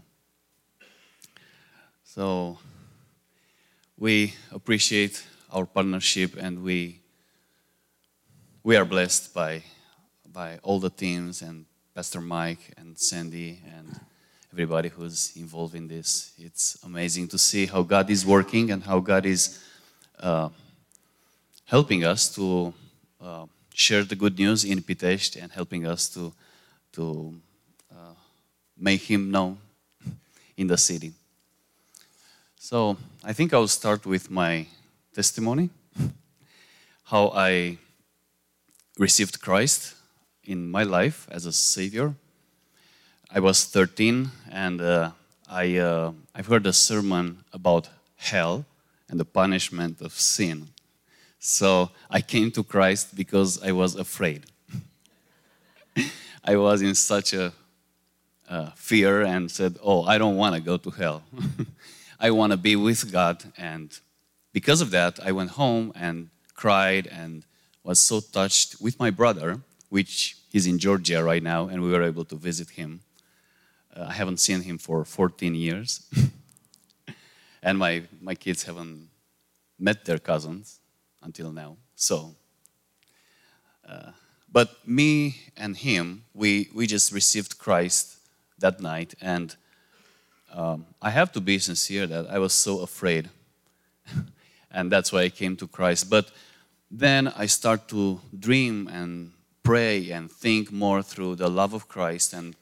So 2.04 2.60
we 3.98 4.34
appreciate 4.52 5.24
our 5.52 5.66
partnership 5.66 6.36
and 6.40 6.64
we 6.64 7.00
we 8.64 8.76
are 8.76 8.86
blessed 8.86 9.34
by 9.34 9.64
by 10.32 10.58
all 10.64 10.80
the 10.80 10.90
teams 10.90 11.42
and 11.42 11.66
Pastor 11.94 12.22
Mike 12.22 12.74
and 12.78 12.98
Sandy 12.98 13.60
and 13.78 14.00
everybody 14.52 14.90
who's 14.90 15.32
involved 15.36 15.76
in 15.76 15.88
this. 15.88 16.34
It's 16.38 16.78
amazing 16.84 17.28
to 17.30 17.38
see 17.38 17.68
how 17.68 17.84
God 17.84 18.10
is 18.10 18.26
working 18.26 18.72
and 18.72 18.84
how 18.84 19.00
God 19.00 19.26
is 19.26 19.60
uh, 20.20 20.50
helping 21.66 22.04
us 22.04 22.34
to 22.36 22.74
uh, 23.22 23.46
share 23.74 24.04
the 24.04 24.16
good 24.16 24.38
news 24.40 24.64
in 24.64 24.82
Pitești 24.82 25.40
and 25.40 25.52
helping 25.52 25.86
us 25.86 26.10
to 26.10 26.34
to 26.94 27.34
uh, 27.92 28.14
make 28.78 29.02
Him 29.02 29.30
known 29.30 29.58
in 30.58 30.68
the 30.68 30.78
city. 30.78 31.14
So 32.66 32.96
I 33.26 33.34
think 33.34 33.54
I'll 33.54 33.68
start 33.68 34.06
with 34.06 34.32
my 34.32 34.68
testimony, 35.14 35.70
how 37.04 37.30
I 37.36 37.78
received 38.98 39.42
Christ 39.42 39.96
in 40.46 40.72
my 40.72 40.84
life 40.84 41.28
as 41.30 41.46
a 41.46 41.52
Savior. 41.52 42.16
I 43.30 43.42
was 43.42 43.66
13 43.66 44.32
and 44.50 44.80
uh, 44.80 45.12
I, 45.50 45.76
uh, 45.76 46.14
I've 46.34 46.48
heard 46.48 46.66
a 46.66 46.72
sermon 46.72 47.44
about 47.52 47.90
hell 48.16 48.64
and 49.10 49.20
the 49.20 49.26
punishment 49.26 50.00
of 50.00 50.14
sin. 50.14 50.70
So 51.40 51.90
I 52.10 52.22
came 52.22 52.50
to 52.52 52.64
Christ 52.64 53.14
because 53.14 53.62
I 53.62 53.74
was 53.74 53.98
afraid. 53.98 54.46
I 56.46 56.56
was 56.56 56.82
in 56.82 56.96
such 56.96 57.34
a 57.34 57.52
uh, 58.50 58.70
fear 58.76 59.22
and 59.22 59.52
said, 59.52 59.78
Oh, 59.84 60.04
I 60.04 60.18
don't 60.18 60.38
want 60.38 60.56
to 60.56 60.62
go 60.62 60.78
to 60.78 60.90
hell. 60.92 61.24
I 62.24 62.32
want 62.32 62.52
to 62.52 62.58
be 62.58 62.78
with 62.78 63.12
God. 63.12 63.44
And 63.58 64.00
because 64.54 64.80
of 64.80 64.92
that, 64.92 65.20
I 65.22 65.34
went 65.34 65.52
home 65.52 65.92
and 65.94 66.30
cried 66.54 67.06
and 67.06 67.46
was 67.84 68.00
so 68.00 68.22
touched 68.22 68.80
with 68.80 68.98
my 68.98 69.10
brother, 69.10 69.60
which 69.90 70.38
he's 70.50 70.66
in 70.66 70.80
Georgia 70.80 71.22
right 71.22 71.44
now, 71.44 71.68
and 71.68 71.82
we 71.84 71.92
were 71.92 72.02
able 72.02 72.24
to 72.24 72.38
visit 72.38 72.70
him. 72.70 73.02
Uh, 73.94 74.06
I 74.08 74.14
haven't 74.14 74.40
seen 74.40 74.62
him 74.62 74.78
for 74.78 75.04
14 75.04 75.54
years. 75.54 76.10
and 77.62 77.78
my, 77.78 78.04
my 78.22 78.36
kids 78.36 78.64
haven't 78.64 79.10
met 79.78 80.06
their 80.06 80.18
cousins 80.18 80.80
until 81.22 81.52
now. 81.52 81.76
So, 81.94 82.36
uh, 83.86 84.12
but 84.50 84.88
me 84.88 85.42
and 85.58 85.76
him, 85.76 86.24
we, 86.34 86.70
we 86.74 86.88
just 86.88 87.12
received 87.12 87.58
Christ 87.58 88.16
that 88.60 88.80
night. 88.80 89.14
And 89.20 89.58
um, 90.54 90.86
I 91.02 91.10
have 91.10 91.32
to 91.34 91.42
be 91.42 91.58
sincere 91.58 92.06
that 92.08 92.30
I 92.30 92.38
was 92.38 92.54
so 92.54 92.82
afraid. 92.82 93.30
and 94.72 94.92
that's 94.92 95.12
why 95.12 95.24
I 95.24 95.30
came 95.30 95.56
to 95.58 95.68
Christ. 95.68 96.10
But 96.10 96.32
then 96.92 97.28
I 97.28 97.48
start 97.48 97.88
to 97.90 98.22
dream 98.38 98.88
and 98.88 99.32
pray 99.64 100.12
and 100.12 100.32
think 100.32 100.72
more 100.72 101.02
through 101.02 101.36
the 101.36 101.50
love 101.50 101.74
of 101.74 101.88
Christ. 101.88 102.34
And 102.34 102.56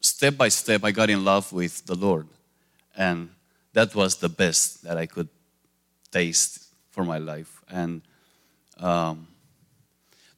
step 0.00 0.36
by 0.36 0.48
step, 0.48 0.84
I 0.84 0.92
got 0.92 1.10
in 1.10 1.24
love 1.24 1.52
with 1.52 1.84
the 1.86 1.96
Lord. 1.96 2.28
And 2.96 3.30
that 3.72 3.94
was 3.94 4.16
the 4.16 4.28
best 4.28 4.84
that 4.84 4.96
I 4.96 5.06
could 5.06 5.28
taste 6.12 6.68
for 6.90 7.04
my 7.04 7.18
life. 7.18 7.60
And 7.68 8.02
um, 8.78 9.26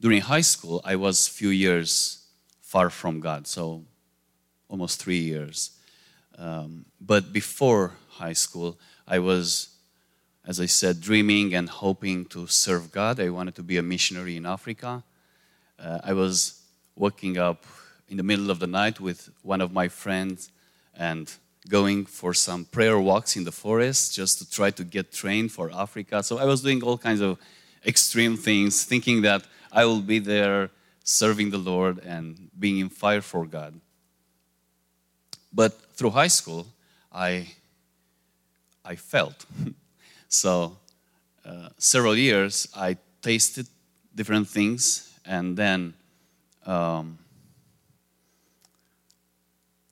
during 0.01 0.23
high 0.23 0.41
school, 0.41 0.81
I 0.85 0.97
was 0.97 1.29
few 1.29 1.51
years 1.51 2.25
far 2.63 2.89
from 2.89 3.21
God, 3.21 3.47
so 3.47 3.85
almost 4.69 5.03
three 5.03 5.19
years. 5.19 5.71
Um, 6.39 6.85
but 7.01 7.33
before 7.33 7.93
high 8.11 8.35
school, 8.35 8.79
I 9.07 9.19
was, 9.19 9.69
as 10.47 10.61
I 10.61 10.67
said, 10.67 11.01
dreaming 11.01 11.55
and 11.55 11.69
hoping 11.69 12.27
to 12.27 12.47
serve 12.47 12.93
God. 12.93 13.21
I 13.21 13.31
wanted 13.31 13.55
to 13.57 13.63
be 13.63 13.79
a 13.79 13.83
missionary 13.83 14.37
in 14.37 14.47
Africa. 14.47 15.03
Uh, 15.79 16.01
I 16.05 16.13
was 16.13 16.63
waking 16.95 17.39
up 17.39 17.65
in 18.09 18.17
the 18.17 18.23
middle 18.23 18.51
of 18.51 18.59
the 18.59 18.67
night 18.67 19.01
with 19.01 19.31
one 19.43 19.61
of 19.61 19.73
my 19.73 19.89
friends 19.89 20.51
and 20.97 21.33
going 21.69 22.07
for 22.07 22.33
some 22.33 22.65
prayer 22.65 22.99
walks 22.99 23.37
in 23.37 23.45
the 23.45 23.53
forest 23.53 24.15
just 24.15 24.39
to 24.39 24.49
try 24.49 24.71
to 24.71 24.85
get 24.85 25.13
trained 25.13 25.53
for 25.53 25.71
Africa. 25.73 26.23
So 26.23 26.39
I 26.39 26.45
was 26.45 26.63
doing 26.63 26.83
all 26.83 26.97
kinds 26.97 27.21
of 27.21 27.39
extreme 27.85 28.37
things, 28.37 28.85
thinking 28.85 29.23
that 29.23 29.45
I 29.73 29.85
will 29.85 30.01
be 30.01 30.19
there 30.19 30.71
serving 31.05 31.51
the 31.51 31.59
Lord 31.59 31.99
and 32.05 32.51
being 32.59 32.79
in 32.79 32.89
fire 32.89 33.21
for 33.21 33.47
God. 33.47 33.81
But 35.57 35.73
through 35.97 36.11
high 36.11 36.29
school, 36.29 36.67
I, 37.11 37.49
I 38.85 38.95
felt. 38.97 39.47
so 40.29 40.77
uh, 41.47 41.71
several 41.79 42.15
years, 42.15 42.69
I 42.77 42.99
tasted 43.23 43.67
different 44.15 44.49
things, 44.49 45.19
and 45.25 45.57
then 45.57 45.95
um, 46.67 47.19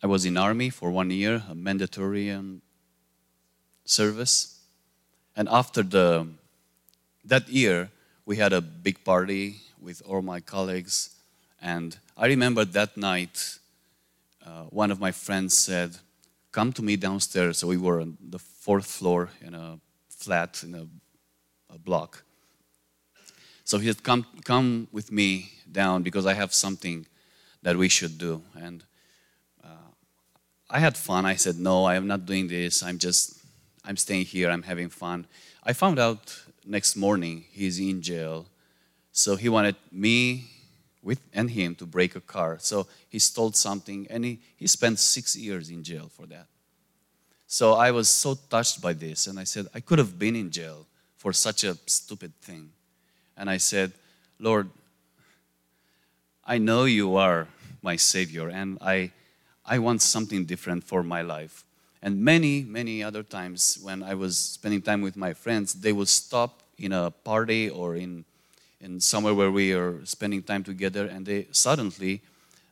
I 0.03 0.07
was 0.07 0.27
in 0.27 0.37
army 0.37 0.69
for 0.69 0.91
one 0.91 1.11
year, 1.11 1.43
a 1.49 1.55
mandatory 1.55 2.31
um, 2.31 2.61
service. 3.87 4.61
And 5.35 5.49
after 5.49 5.83
the, 5.83 6.27
that 7.25 7.49
year, 7.49 7.91
we 8.27 8.37
had 8.37 8.53
a 8.53 8.61
big 8.61 9.03
party 9.03 9.63
with 9.81 10.03
all 10.07 10.21
my 10.21 10.41
colleagues. 10.41 11.17
And 11.63 11.97
I 12.19 12.27
remember 12.27 12.67
that 12.67 12.99
night, 12.99 13.59
uh, 14.45 14.65
one 14.65 14.91
of 14.91 15.01
my 15.01 15.13
friends 15.13 15.57
said, 15.57 15.97
Come 16.53 16.73
to 16.75 16.83
me 16.83 16.97
downstairs. 16.97 17.59
So 17.59 17.67
we 17.67 17.77
were 17.77 18.01
on 18.01 18.17
the 18.21 18.39
fourth 18.39 18.87
floor 18.87 19.31
in 19.41 19.55
a 19.55 19.81
flat, 20.09 20.63
in 20.63 20.75
a, 20.75 20.87
a 21.75 21.79
block. 21.79 22.23
So 23.65 23.79
he 23.79 23.87
said, 23.89 24.03
come, 24.03 24.27
come 24.45 24.89
with 24.93 25.11
me 25.11 25.51
down 25.73 26.03
because 26.03 26.27
I 26.27 26.35
have 26.35 26.53
something 26.53 27.07
that 27.63 27.77
we 27.77 27.89
should 27.89 28.19
do. 28.19 28.43
And 28.55 28.85
uh, 29.65 29.91
I 30.71 30.79
had 30.79 30.97
fun. 30.97 31.25
I 31.25 31.35
said, 31.37 31.59
No, 31.59 31.85
I 31.85 31.97
am 31.97 32.07
not 32.07 32.27
doing 32.27 32.47
this. 32.47 32.83
I'm 32.83 32.99
just, 32.99 33.43
I'm 33.85 33.97
staying 33.97 34.27
here. 34.27 34.51
I'm 34.51 34.63
having 34.63 34.91
fun. 34.91 35.27
I 35.65 35.73
found 35.73 35.99
out 35.99 36.43
next 36.65 36.95
morning 36.95 37.47
he's 37.51 37.81
in 37.81 38.03
jail. 38.03 38.47
So 39.13 39.37
he 39.37 39.49
wanted 39.49 39.77
me 39.91 40.45
with 41.05 41.21
and 41.33 41.51
him 41.51 41.75
to 41.77 41.87
break 41.87 42.17
a 42.17 42.21
car. 42.21 42.57
So 42.61 42.87
he 43.09 43.19
stole 43.19 43.53
something 43.53 44.07
and 44.11 44.25
he, 44.25 44.41
he 44.57 44.67
spent 44.67 44.99
six 44.99 45.37
years 45.37 45.71
in 45.71 45.85
jail 45.85 46.11
for 46.11 46.27
that. 46.27 46.47
So 47.47 47.75
I 47.75 47.91
was 47.91 48.09
so 48.09 48.35
touched 48.35 48.81
by 48.81 48.95
this 48.95 49.27
and 49.27 49.39
I 49.39 49.45
said, 49.45 49.67
I 49.75 49.81
could 49.81 49.99
have 49.99 50.19
been 50.19 50.35
in 50.35 50.51
jail 50.51 50.87
for 51.17 51.33
such 51.33 51.63
a 51.63 51.77
stupid 51.87 52.33
thing. 52.41 52.71
And 53.37 53.49
I 53.49 53.59
said, 53.59 53.93
Lord, 54.41 54.71
I 56.45 56.59
know 56.59 56.85
you 56.85 57.17
are 57.17 57.49
my 57.83 57.97
Savior 57.97 58.49
and 58.49 58.79
I, 58.81 59.13
I 59.65 59.79
want 59.79 60.03
something 60.03 60.45
different 60.45 60.85
for 60.85 61.03
my 61.03 61.23
life. 61.23 61.65
And 62.03 62.21
many, 62.21 62.65
many 62.65 63.03
other 63.03 63.23
times 63.23 63.79
when 63.81 64.03
I 64.03 64.15
was 64.15 64.37
spending 64.39 64.83
time 64.83 65.01
with 65.01 65.17
my 65.17 65.33
friends, 65.33 65.75
they 65.75 65.93
would 65.93 66.09
stop 66.09 66.63
in 66.77 66.93
a 66.93 67.11
party 67.11 67.71
or 67.71 67.97
in 67.97 68.25
in 68.85 69.01
somewhere 69.01 69.35
where 69.35 69.51
we 69.51 69.73
are 69.73 70.05
spending 70.05 70.43
time 70.43 70.63
together 70.63 71.07
and 71.07 71.25
they 71.25 71.47
suddenly 71.51 72.21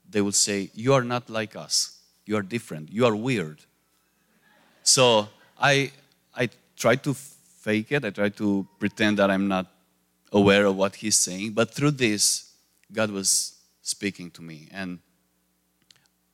they 0.09 0.21
will 0.21 0.39
say 0.47 0.71
you 0.75 0.93
are 0.93 1.03
not 1.03 1.31
like 1.31 1.57
us. 1.57 1.99
You 2.27 2.37
are 2.37 2.43
different. 2.43 2.93
You 2.93 3.07
are 3.07 3.17
weird. 3.17 3.61
So 4.83 5.29
i 5.59 5.91
i 6.37 6.49
try 6.77 6.97
to 6.97 7.15
fake 7.15 7.93
it. 7.93 8.05
I 8.05 8.11
try 8.11 8.29
to 8.29 8.67
pretend 8.79 9.19
that 9.19 9.31
i'm 9.31 9.49
not 9.49 9.67
aware 10.33 10.67
of 10.67 10.77
what 10.77 10.97
he's 10.97 11.17
saying. 11.17 11.53
But 11.53 11.75
through 11.75 11.93
this 11.93 12.53
god 12.93 13.11
was 13.11 13.55
speaking 13.81 14.31
to 14.33 14.43
me. 14.43 14.69
And 14.71 14.99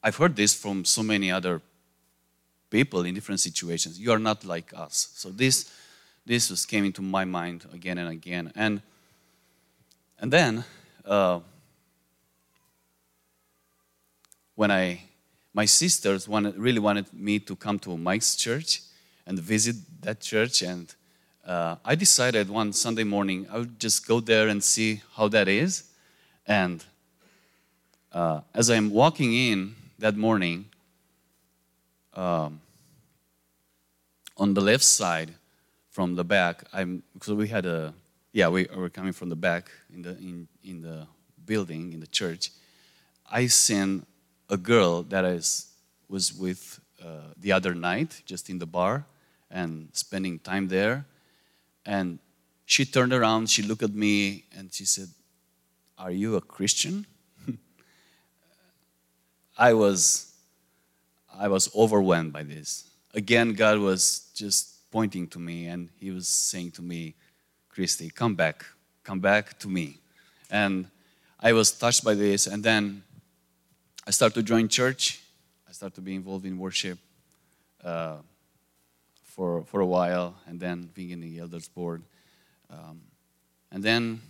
i've 0.02 0.16
heard 0.16 0.34
this 0.34 0.54
from 0.54 0.84
so 0.84 1.02
many 1.02 1.30
other 1.30 1.60
people 2.70 3.04
in 3.04 3.14
different 3.14 3.40
situations. 3.40 3.98
You 3.98 4.12
are 4.12 4.18
not 4.18 4.44
like 4.44 4.72
us. 4.74 5.12
So 5.14 5.30
this 5.30 5.70
this 6.26 6.50
was 6.50 6.66
came 6.66 6.84
into 6.84 7.00
my 7.00 7.24
mind 7.24 7.64
again 7.72 7.98
and 7.98 8.08
again. 8.08 8.52
And 8.56 8.82
and 10.18 10.32
then, 10.32 10.64
uh, 11.04 11.40
when 14.54 14.70
I, 14.70 15.02
my 15.54 15.64
sisters 15.64 16.28
wanted, 16.28 16.56
really 16.56 16.80
wanted 16.80 17.12
me 17.12 17.38
to 17.38 17.54
come 17.54 17.78
to 17.80 17.96
Mike's 17.96 18.34
church 18.34 18.82
and 19.26 19.38
visit 19.38 19.76
that 20.00 20.20
church, 20.20 20.62
and 20.62 20.94
uh, 21.46 21.76
I 21.84 21.94
decided 21.94 22.50
one 22.50 22.72
Sunday 22.72 23.04
morning 23.04 23.46
I 23.50 23.58
would 23.58 23.78
just 23.78 24.06
go 24.06 24.20
there 24.20 24.48
and 24.48 24.62
see 24.62 25.02
how 25.14 25.28
that 25.28 25.48
is. 25.48 25.84
And 26.46 26.84
uh, 28.12 28.40
as 28.54 28.70
I'm 28.70 28.90
walking 28.90 29.32
in 29.32 29.76
that 29.98 30.16
morning, 30.16 30.66
um, 32.14 32.60
on 34.36 34.54
the 34.54 34.60
left 34.60 34.84
side 34.84 35.34
from 35.90 36.16
the 36.16 36.24
back, 36.24 36.64
I'm 36.72 37.02
because 37.14 37.34
we 37.34 37.48
had 37.48 37.66
a 37.66 37.92
yeah 38.38 38.46
we 38.46 38.68
were 38.72 38.88
coming 38.88 39.12
from 39.12 39.28
the 39.28 39.40
back 39.48 39.68
in 39.92 40.02
the 40.02 40.10
in, 40.18 40.46
in 40.62 40.80
the 40.80 41.08
building 41.44 41.92
in 41.92 41.98
the 41.98 42.06
church. 42.06 42.52
I 43.28 43.48
seen 43.48 44.06
a 44.48 44.56
girl 44.56 45.02
that 45.12 45.24
is 45.24 45.66
was 46.08 46.32
with 46.32 46.78
uh, 47.04 47.32
the 47.36 47.50
other 47.50 47.74
night 47.74 48.22
just 48.26 48.48
in 48.48 48.58
the 48.60 48.66
bar 48.66 49.04
and 49.50 49.88
spending 49.92 50.38
time 50.38 50.68
there, 50.68 51.04
and 51.84 52.20
she 52.64 52.84
turned 52.84 53.12
around, 53.12 53.50
she 53.50 53.62
looked 53.62 53.82
at 53.82 53.94
me, 53.94 54.44
and 54.56 54.72
she 54.72 54.84
said, 54.84 55.08
"Are 55.98 56.12
you 56.12 56.36
a 56.36 56.40
Christian?" 56.40 57.06
I 59.58 59.72
was 59.72 60.32
I 61.44 61.48
was 61.48 61.74
overwhelmed 61.74 62.32
by 62.32 62.44
this. 62.44 62.84
Again, 63.14 63.54
God 63.54 63.78
was 63.78 64.30
just 64.32 64.90
pointing 64.92 65.26
to 65.28 65.38
me 65.38 65.66
and 65.66 65.88
He 65.98 66.10
was 66.12 66.28
saying 66.28 66.70
to 66.72 66.82
me, 66.82 67.14
Christy, 67.78 68.10
come 68.10 68.34
back, 68.34 68.64
come 69.04 69.20
back 69.20 69.56
to 69.60 69.68
me. 69.68 69.98
And 70.50 70.88
I 71.38 71.52
was 71.52 71.70
touched 71.70 72.02
by 72.02 72.14
this. 72.14 72.48
And 72.48 72.64
then 72.64 73.04
I 74.04 74.10
started 74.10 74.34
to 74.34 74.42
join 74.42 74.66
church. 74.66 75.20
I 75.68 75.70
started 75.70 75.94
to 75.94 76.00
be 76.00 76.16
involved 76.16 76.44
in 76.44 76.58
worship 76.58 76.98
uh, 77.84 78.16
for, 79.22 79.62
for 79.62 79.78
a 79.80 79.86
while, 79.86 80.34
and 80.48 80.58
then 80.58 80.90
being 80.92 81.10
in 81.10 81.20
the 81.20 81.38
elders 81.38 81.68
board. 81.68 82.02
Um, 82.68 83.00
and 83.70 83.80
then 83.80 84.22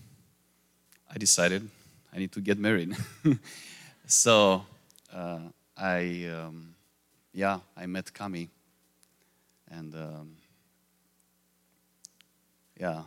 I 1.11 1.17
decided 1.17 1.71
I 2.13 2.19
need 2.19 2.33
to 2.33 2.43
get 2.43 2.59
married. 2.59 2.95
so 4.07 4.67
uh, 5.11 5.39
I, 5.75 6.27
um, 6.27 6.75
yeah, 7.33 7.61
I 7.75 7.87
met 7.87 8.13
Kami. 8.13 8.51
And 9.71 9.95
um, 9.95 10.37
yeah, 12.79 13.05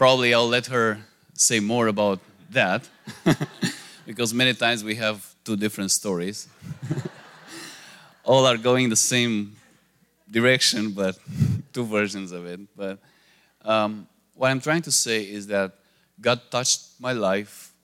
probably 0.00 0.32
I'll 0.32 0.48
let 0.48 0.68
her 0.68 0.98
say 1.34 1.60
more 1.60 1.88
about 1.88 2.20
that 2.52 2.88
because 4.06 4.32
many 4.32 4.54
times 4.54 4.82
we 4.82 4.94
have 4.94 5.34
two 5.44 5.56
different 5.56 5.90
stories. 5.90 6.48
All 8.24 8.46
are 8.46 8.56
going 8.56 8.88
the 8.88 8.96
same 8.96 9.56
direction, 10.30 10.92
but 10.92 11.18
two 11.74 11.84
versions 11.84 12.32
of 12.32 12.46
it. 12.46 12.60
But 12.74 12.98
um, 13.62 14.08
what 14.36 14.50
I'm 14.50 14.62
trying 14.62 14.80
to 14.82 14.90
say 14.90 15.20
is 15.20 15.48
that 15.48 15.74
God 16.18 16.40
touched 16.50 16.98
my 16.98 17.12
life 17.12 17.74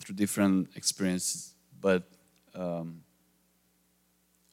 through 0.00 0.16
different 0.16 0.70
experiences, 0.74 1.54
but 1.80 2.02
um, 2.56 3.02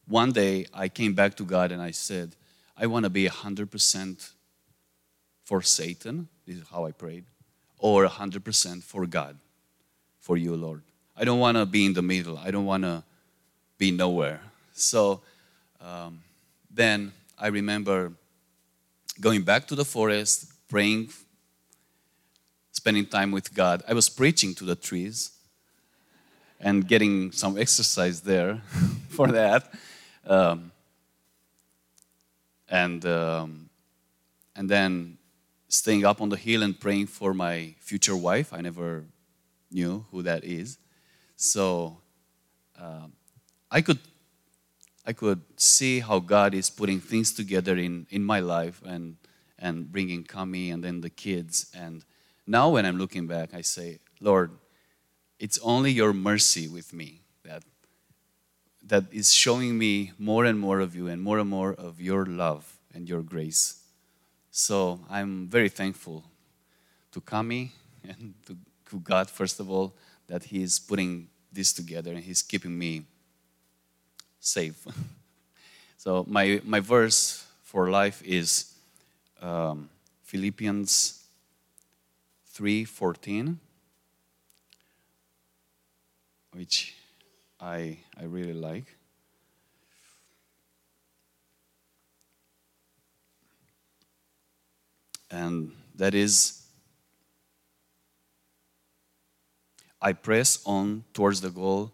one 0.07 0.31
day 0.31 0.67
I 0.75 0.89
came 0.89 1.15
back 1.15 1.38
to 1.38 1.43
God 1.43 1.72
and 1.72 1.81
I 1.81 1.89
said, 1.89 2.36
I 2.77 2.86
want 2.86 3.05
to 3.05 3.10
be 3.10 3.27
100% 3.27 4.31
for 5.43 5.63
Satan. 5.63 6.27
This 6.47 6.57
is 6.57 6.67
how 6.69 6.85
I 6.85 6.91
prayed. 6.91 7.25
Or 7.77 8.07
100% 8.07 8.81
for 8.81 9.05
God, 9.05 9.37
for 10.21 10.37
you, 10.37 10.55
Lord. 10.55 10.81
I 11.15 11.25
don't 11.25 11.39
want 11.39 11.57
to 11.57 11.65
be 11.65 11.85
in 11.85 11.93
the 11.93 12.01
middle. 12.01 12.37
I 12.37 12.51
don't 12.51 12.65
want 12.65 12.83
to 12.83 13.03
be 13.77 13.91
nowhere. 13.91 14.39
So 14.73 15.21
um, 15.81 16.21
then 16.71 17.11
I 17.37 17.47
remember 17.47 18.13
going 19.19 19.41
back 19.41 19.67
to 19.67 19.75
the 19.75 19.83
forest, 19.83 20.51
praying, 20.69 21.09
spending 22.71 23.05
time 23.05 23.31
with 23.31 23.53
God. 23.53 23.83
I 23.87 23.93
was 23.93 24.07
preaching 24.07 24.55
to 24.55 24.63
the 24.63 24.75
trees 24.75 25.31
and 26.59 26.87
getting 26.87 27.31
some 27.31 27.57
exercise 27.57 28.21
there 28.21 28.61
for 29.09 29.27
that. 29.27 29.73
Um, 30.25 30.71
and, 32.69 33.05
um, 33.05 33.69
and 34.55 34.69
then 34.69 35.16
staying 35.67 36.06
up 36.06 36.21
on 36.21 36.30
the 36.30 36.38
hill 36.38 36.63
and 36.63 36.80
praying 36.80 37.08
for 37.08 37.34
my 37.34 37.75
future 37.80 38.15
wife. 38.15 38.53
I 38.53 38.62
never 38.62 39.06
knew 39.71 40.06
who 40.12 40.23
that 40.23 40.43
is. 40.43 40.77
So 41.36 41.97
um, 42.80 43.13
I, 43.69 43.82
could, 43.82 43.99
I 45.06 45.13
could 45.13 45.41
see 45.58 45.99
how 45.99 46.19
God 46.19 46.53
is 46.53 46.69
putting 46.69 46.99
things 46.99 47.34
together 47.34 47.77
in, 47.77 48.08
in 48.10 48.23
my 48.23 48.39
life 48.39 48.82
and, 48.86 49.17
and 49.60 49.91
bringing 49.91 50.23
Kami 50.23 50.71
and 50.71 50.84
then 50.84 51.01
the 51.01 51.10
kids. 51.10 51.71
And 51.75 52.03
now 52.45 52.69
when 52.69 52.86
I'm 52.86 52.97
looking 52.97 53.27
back, 53.27 53.53
I 53.53 53.62
say, 53.62 53.99
Lord, 54.21 54.51
it's 55.39 55.60
only 55.60 55.91
your 55.91 56.13
mercy 56.13 56.67
with 56.67 56.93
me 56.93 57.21
that 57.43 57.63
that 58.88 59.03
is 59.12 59.34
showing 59.34 59.77
me 59.77 60.13
more 60.17 60.45
and 60.45 60.60
more 60.60 60.80
of 60.80 60.95
you 60.95 61.08
and 61.08 61.21
more 61.21 61.39
and 61.39 61.49
more 61.49 61.73
of 61.73 61.99
your 61.99 62.25
love 62.25 62.77
and 62.93 63.08
your 63.08 63.21
grace. 63.21 63.76
So 64.58 65.00
I'm 65.08 65.46
very 65.48 65.70
thankful 65.70 66.24
to 67.12 67.22
Kami 67.22 67.72
and 68.04 68.34
to, 68.48 68.58
to 68.89 69.00
God, 69.02 69.30
first 69.30 69.60
of 69.60 69.70
all, 69.70 69.93
that 70.26 70.46
He 70.46 70.63
is 70.63 70.80
putting 70.80 71.28
this 71.54 71.72
together 71.72 72.12
and 72.12 72.24
He's 72.24 72.41
keeping 72.41 72.76
me 72.76 73.04
safe. 74.39 74.84
so 75.98 76.26
my, 76.28 76.60
my 76.65 76.80
verse 76.80 77.46
for 77.62 77.91
life 77.91 78.24
is 78.26 78.74
um, 79.43 79.89
Philippians 80.24 81.24
3.14 82.56 83.58
which 86.54 86.96
I, 87.60 88.00
I 88.20 88.24
really 88.24 88.54
like. 88.54 88.98
And 95.29 95.71
that 95.95 96.13
is, 96.13 96.63
I 100.01 100.13
press 100.13 100.59
on 100.65 101.03
towards 101.13 101.41
the 101.41 101.49
goal 101.49 101.91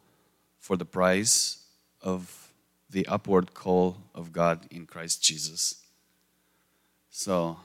for 0.60 0.78
the 0.78 0.86
prize 0.86 1.58
of 2.02 2.52
the 2.90 3.08
upward 3.08 3.54
call 3.54 3.98
of 4.14 4.32
God 4.32 4.66
in 4.70 4.86
Christ 4.86 5.24
Jesus. 5.24 5.84
So, 7.10 7.58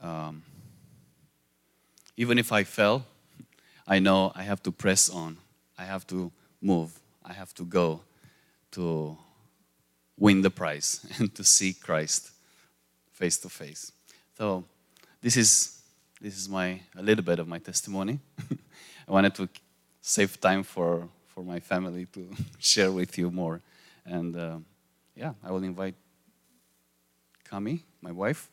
um, 0.00 0.42
even 2.16 2.38
if 2.38 2.52
I 2.52 2.64
fell, 2.64 3.04
I 3.86 3.98
know 3.98 4.32
I 4.34 4.42
have 4.42 4.62
to 4.64 4.72
press 4.72 5.08
on. 5.08 5.36
I 5.78 5.84
have 5.84 6.06
to 6.08 6.32
move. 6.60 6.98
I 7.24 7.32
have 7.32 7.54
to 7.54 7.64
go 7.64 8.00
to 8.72 9.16
win 10.16 10.42
the 10.42 10.50
prize 10.50 11.06
and 11.18 11.34
to 11.34 11.44
see 11.44 11.72
Christ 11.72 12.30
face 13.12 13.38
to 13.38 13.48
face. 13.48 13.92
So 14.38 14.64
this 15.20 15.36
is 15.36 15.82
this 16.20 16.38
is 16.38 16.48
my 16.48 16.80
a 16.96 17.02
little 17.02 17.24
bit 17.24 17.40
of 17.40 17.48
my 17.48 17.58
testimony. 17.58 18.20
I 19.08 19.10
wanted 19.10 19.34
to 19.34 19.48
save 20.00 20.40
time 20.40 20.62
for 20.62 21.08
for 21.26 21.42
my 21.42 21.58
family 21.58 22.06
to 22.12 22.30
share 22.60 22.92
with 22.92 23.18
you 23.18 23.32
more, 23.32 23.60
and 24.06 24.36
uh, 24.36 24.58
yeah, 25.16 25.32
I 25.42 25.50
will 25.50 25.64
invite 25.64 25.96
Kami, 27.50 27.82
my 28.00 28.12
wife. 28.12 28.48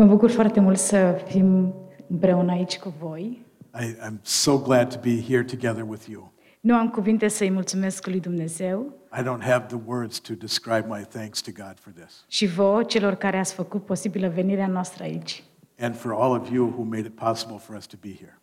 Mă 0.00 0.06
bucur 0.06 0.30
foarte 0.30 0.60
mult 0.60 0.78
să 0.78 1.22
fim 1.26 1.74
împreună 2.08 2.52
aici 2.52 2.78
cu 2.78 2.94
voi. 2.98 3.44
I, 3.80 3.94
I'm 4.08 4.20
so 4.22 4.58
glad 4.58 4.94
to 4.94 5.00
be 5.02 5.22
here 5.22 5.42
together 5.42 5.84
with 5.88 6.06
you. 6.06 6.32
Nu 6.60 6.74
am 6.74 6.88
cuvinte 6.88 7.28
să-i 7.28 7.50
mulțumesc 7.50 8.06
lui 8.06 8.20
Dumnezeu 8.20 8.92
I 9.18 9.22
don't 9.22 9.42
have 9.42 9.64
the 9.66 9.78
words 9.86 10.18
to 10.18 10.34
describe 10.34 10.84
my 10.88 11.06
thanks 11.08 11.40
to 11.40 11.50
God 11.54 11.74
for 11.80 11.92
this. 11.92 12.24
și 12.28 12.46
vouă, 12.46 12.82
celor 12.82 13.14
care 13.14 13.38
ați 13.38 13.54
făcut 13.54 13.84
posibilă 13.84 14.28
venirea 14.28 14.66
noastră 14.66 15.02
aici. 15.02 15.42
And 15.80 15.96
for 15.96 16.12
all 16.12 16.40
of 16.40 16.50
you 16.50 16.66
who 16.68 16.82
made 16.82 17.06
it 17.06 17.14
possible 17.14 17.56
for 17.58 17.76
us 17.76 17.86
to 17.86 17.96
be 18.00 18.14
here. 18.14 18.40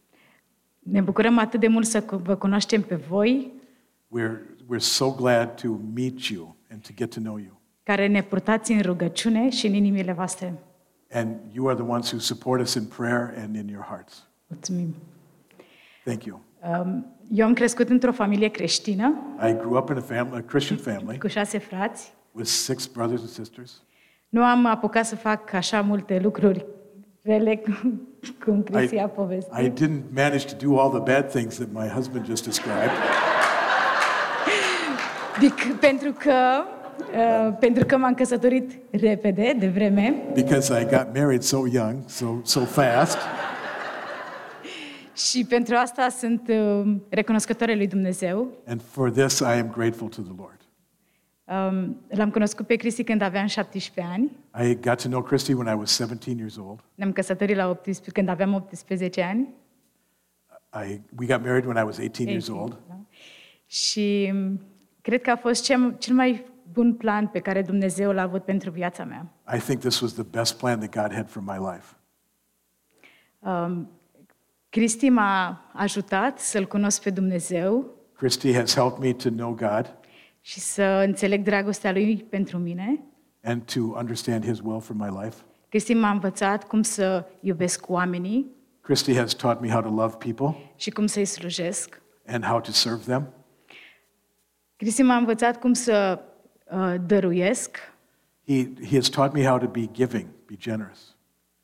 Ne 0.79 1.01
bucurăm 1.01 1.37
atât 1.37 1.59
de 1.59 1.67
mult 1.67 1.85
să 1.85 2.01
cu- 2.01 2.15
vă 2.15 2.35
cunoaștem 2.35 2.81
pe 2.81 2.95
voi, 2.95 3.51
We're, 4.19 4.37
we're 4.73 4.77
so 4.79 5.11
glad 5.11 5.61
to 5.61 5.67
meet 5.95 6.19
you 6.19 6.55
and 6.71 6.81
to 6.81 6.89
get 6.95 7.13
to 7.13 7.19
know 7.19 7.37
you. 7.37 7.61
care 7.83 8.07
ne 8.07 8.23
purtați 8.23 8.71
în 8.71 8.81
rugăciune 8.81 9.49
și 9.49 9.67
în 9.67 9.73
inimile 9.73 10.11
voastre. 10.11 10.53
And 11.11 11.35
you 11.51 11.67
are 11.67 11.75
the 11.75 11.85
ones 11.89 12.11
who 12.11 12.19
support 12.19 12.61
us 12.61 12.73
in 12.75 12.85
prayer 12.85 13.33
and 13.37 13.55
in 13.55 13.67
your 13.67 13.85
hearts. 13.89 14.27
Mulțumim. 14.47 14.95
Thank 16.03 16.23
you. 16.23 16.39
Um, 16.81 17.05
Eu 17.31 17.45
am 17.45 17.53
crescut 17.53 17.89
într-o 17.89 18.11
familie 18.11 18.47
creștină 18.47 19.13
I 19.47 19.53
grew 19.53 19.77
up 19.77 19.89
in 19.89 19.97
a, 19.97 20.01
family, 20.01 20.37
a 20.37 20.41
Christian 20.41 20.77
family 20.79 21.17
cu 21.19 21.27
șase 21.27 21.57
frați. 21.57 22.13
with 22.31 22.47
six 22.49 22.85
brothers 22.87 23.19
and 23.19 23.29
sisters. 23.29 23.81
Nu 24.29 24.43
am 24.43 24.65
apucat 24.65 25.05
să 25.05 25.15
fac 25.15 25.53
așa 25.53 25.81
multe 25.81 26.19
lucruri 26.23 26.65
rele 27.21 27.61
cum 28.43 28.63
Cristi 28.63 28.97
a 28.97 29.03
I 29.03 29.07
povestit. 29.15 29.73
didn't 29.73 30.03
manage 30.13 30.45
to 30.55 30.67
do 30.67 30.79
all 30.79 30.89
the 30.89 31.13
bad 31.13 31.29
things 31.31 31.55
that 31.55 31.67
my 31.71 31.87
husband 31.87 32.25
just 32.25 32.43
described. 32.45 32.91
Dic- 35.39 35.79
pentru 35.79 36.11
că 36.11 36.33
uh, 36.99 37.53
pentru 37.59 37.85
că 37.85 37.97
m-am 37.97 38.13
căsătorit 38.13 38.71
repede, 38.91 39.55
de 39.59 39.67
vreme, 39.67 40.15
because 40.33 40.81
I 40.81 40.85
got 40.85 41.07
married 41.13 41.41
so 41.41 41.67
young, 41.71 41.95
so 42.05 42.25
so 42.43 42.59
fast. 42.59 43.17
și 45.15 45.45
pentru 45.45 45.75
asta 45.75 46.09
sunt 46.09 46.47
uh, 46.47 46.95
recunoscătoare 47.09 47.75
lui 47.75 47.87
Dumnezeu. 47.87 48.47
And 48.67 48.81
for 48.81 49.11
this 49.11 49.39
I 49.39 49.43
am 49.43 49.71
grateful 49.75 50.07
to 50.07 50.21
the 50.21 50.33
Lord. 50.37 50.55
Um, 51.49 51.97
L-am 52.09 52.29
cunoscut 52.31 52.67
pe 52.67 52.75
Cristi 52.75 53.03
când 53.03 53.21
aveam 53.21 53.45
17 53.45 54.13
ani. 54.13 54.31
I 54.69 54.75
got 54.79 55.01
to 55.01 55.07
know 55.07 55.21
Christy 55.21 55.53
when 55.53 55.67
I 55.67 55.77
was 55.77 55.95
17 55.95 56.39
years 56.41 56.57
old. 56.57 56.83
Ne-am 56.95 57.11
căsătorit 57.11 57.55
la 57.55 57.69
18, 57.69 58.11
când 58.11 58.29
aveam 58.29 58.53
18 58.53 59.21
ani. 59.21 59.47
I, 60.73 61.01
we 61.19 61.25
got 61.25 61.43
married 61.43 61.65
when 61.65 61.77
I 61.77 61.83
was 61.85 61.97
18 61.97 62.29
years 62.29 62.47
18, 62.47 62.51
old. 62.51 62.77
da? 62.87 62.99
Și 63.65 64.31
um, 64.33 64.61
cred 65.01 65.21
că 65.21 65.29
a 65.29 65.35
fost 65.35 65.63
cel, 65.63 65.95
cel 65.99 66.15
mai 66.15 66.45
bun 66.71 66.93
plan 66.93 67.27
pe 67.27 67.39
care 67.39 67.61
Dumnezeu 67.61 68.11
l-a 68.11 68.21
avut 68.21 68.43
pentru 68.43 68.71
viața 68.71 69.03
mea. 69.03 69.25
I 69.55 69.59
think 69.59 69.79
this 69.79 69.99
was 69.99 70.13
the 70.13 70.23
best 70.23 70.57
plan 70.57 70.79
that 70.79 71.03
God 71.03 71.13
had 71.15 71.29
for 71.29 71.41
my 71.41 71.57
life. 71.71 71.95
Um, 73.39 73.89
Cristi 74.69 75.09
m-a 75.09 75.61
ajutat 75.73 76.39
să-L 76.39 76.65
cunosc 76.65 77.01
pe 77.01 77.09
Dumnezeu 77.09 77.95
Christy 78.13 78.53
has 78.53 78.73
helped 78.75 78.99
me 79.03 79.13
to 79.13 79.29
know 79.29 79.51
God 79.53 79.97
și 80.41 80.59
să 80.59 80.83
înțeleg 80.83 81.43
dragostea 81.43 81.91
Lui 81.91 82.25
pentru 82.29 82.57
mine. 82.57 82.99
and 83.43 83.61
to 83.73 83.79
understand 83.81 84.45
His 84.45 84.59
will 84.59 84.79
for 84.81 84.95
my 84.95 85.23
life. 85.23 85.41
Cristi 85.69 85.93
m-a 85.93 86.09
învățat 86.09 86.67
cum 86.67 86.81
să 86.81 87.25
iubesc 87.39 87.89
oamenii 87.89 88.55
Christy 88.81 89.15
has 89.15 89.33
taught 89.33 89.61
me 89.61 89.69
how 89.69 89.81
to 89.81 89.89
love 89.89 90.15
people 90.17 90.55
și 90.75 90.89
cum 90.89 91.05
să-i 91.05 91.25
slujesc. 91.25 92.01
and 92.27 92.43
how 92.45 92.59
to 92.61 92.71
serve 92.71 93.03
them. 93.03 93.27
Cristi 94.75 95.01
m-a 95.01 95.15
învățat 95.15 95.59
cum 95.59 95.73
să 95.73 96.19
uh, 96.71 96.95
dăruiesc. 97.05 97.77
He, 98.47 98.73
he 98.89 98.95
has 98.95 99.09
taught 99.09 99.33
me 99.33 99.45
how 99.45 99.57
to 99.57 99.67
be 99.67 99.89
giving, 99.91 100.27
be 100.45 100.55
generous. 100.55 101.15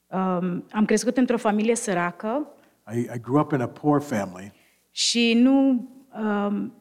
Um, 0.07 0.65
am 0.71 0.85
crescut 0.85 1.17
într-o 1.17 1.37
familie 1.37 1.75
săracă 1.75 2.47
I, 2.93 2.99
I 2.99 3.19
grew 3.21 3.39
up 3.39 3.51
in 3.51 3.61
a 3.61 3.67
poor 3.67 4.01
family, 4.01 4.53
și 4.91 5.33
nu, 5.33 5.89
um, 6.17 6.73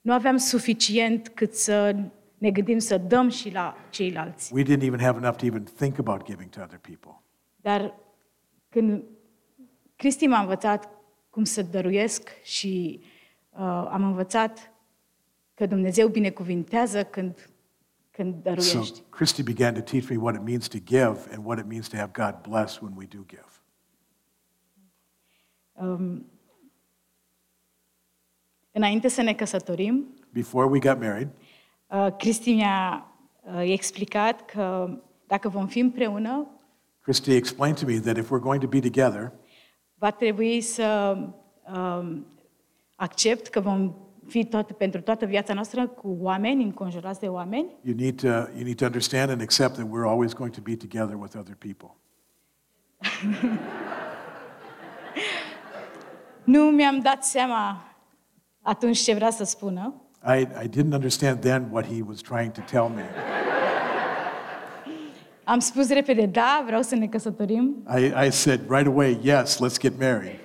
nu 0.00 0.12
aveam 0.12 0.36
suficient 0.36 1.28
cât 1.28 1.54
să 1.54 1.96
ne 2.38 2.50
gândim 2.50 2.78
să 2.78 2.98
dăm 2.98 3.28
și 3.28 3.50
la 3.52 3.76
ceilalți. 3.90 4.54
we 4.54 4.62
didn't 4.62 4.82
even 4.82 5.00
have 5.00 5.18
enough 5.18 5.36
to 5.36 5.46
even 5.46 5.62
think 5.62 5.98
about 5.98 6.26
giving 6.26 6.50
to 6.50 6.60
other 6.62 6.78
people. 6.78 7.22
Dar 7.56 7.94
când 8.68 9.02
Cristi 9.96 10.26
m-a 10.26 10.40
învățat 10.40 10.88
cum 11.30 11.44
să 11.44 11.62
dăruiesc 11.62 12.42
și 12.42 13.00
uh, 13.50 13.88
am 13.90 14.04
învățat 14.04 14.72
că 15.54 15.66
Dumnezeu 15.66 16.08
binecuvintează 16.08 17.04
când, 17.04 17.50
când 17.51 17.51
So. 18.58 18.84
Christy 19.10 19.42
began 19.42 19.74
to 19.74 19.80
teach 19.80 20.10
me 20.10 20.16
what 20.16 20.34
it 20.34 20.42
means 20.42 20.68
to 20.68 20.78
give 20.78 21.28
and 21.32 21.44
what 21.44 21.58
it 21.58 21.66
means 21.66 21.88
to 21.88 21.96
have 21.96 22.12
God 22.12 22.42
bless 22.42 22.82
when 22.82 22.94
we 22.94 23.06
do 23.06 23.24
give. 23.26 23.60
Um, 25.72 26.26
înainte 28.72 29.08
să 29.08 29.22
ne 29.22 29.34
căsătorim, 29.34 30.14
Before 30.32 30.66
we 30.66 30.78
got 30.78 30.98
married, 30.98 31.28
uh, 31.86 32.06
Cristi 32.18 32.52
mi-a 32.52 33.06
uh, 33.42 33.62
explicat 33.64 34.44
că 34.44 34.98
dacă 35.26 35.48
vom 35.48 35.66
fi 35.66 35.78
împreună, 35.78 36.46
Christy 37.00 37.34
explained 37.34 37.78
to 37.78 37.86
me 37.86 37.98
that 37.98 38.16
if 38.16 38.30
we're 38.30 38.42
going 38.42 38.60
to 38.60 38.68
be 38.68 38.80
together, 38.80 39.32
va 39.94 40.10
trebui 40.10 40.60
să 40.60 41.16
um, 41.74 42.26
accept 42.94 43.46
că 43.46 43.60
vom 43.60 43.94
fi 44.26 44.44
tot, 44.44 44.72
pentru 44.72 45.00
toată 45.00 45.26
viața 45.26 45.54
noastră 45.54 45.86
cu 45.86 46.16
oameni, 46.20 46.64
înconjurați 46.64 47.20
de 47.20 47.26
oameni 47.26 47.66
you 47.82 47.94
need 47.98 48.20
to 48.20 48.26
you 48.26 48.64
need 48.64 48.76
to 48.76 48.84
understand 48.84 49.30
and 49.30 49.40
accept 49.40 49.74
that 49.74 49.86
we're 49.86 50.08
always 50.08 50.32
going 50.32 50.52
to 50.54 50.60
be 50.60 50.76
together 50.76 51.16
with 51.16 51.36
other 51.36 51.56
people. 51.58 51.96
Nu 56.44 56.62
mi-am 56.62 56.98
dat 56.98 57.24
seama 57.24 57.84
atunci 58.60 58.98
ce 58.98 59.14
vrea 59.14 59.30
să 59.30 59.44
spună, 59.44 59.94
I, 60.26 60.40
I 60.40 60.68
didn't 60.68 60.92
understand 60.92 61.40
then 61.40 61.68
what 61.70 61.86
he 61.86 62.02
was 62.08 62.20
trying 62.20 62.52
to 62.52 62.60
tell 62.60 62.88
me. 62.94 63.04
Am 65.44 65.58
spus 65.58 65.88
repede, 65.88 66.26
da, 66.26 66.62
vreau 66.66 66.82
să 66.82 66.94
ne 66.94 67.06
căsătorim, 67.06 67.86
I, 67.98 68.26
I 68.26 68.30
said 68.30 68.60
right 68.68 68.86
away, 68.86 69.18
yes, 69.22 69.58
let's 69.64 69.80
get 69.80 69.98
married. 69.98 70.38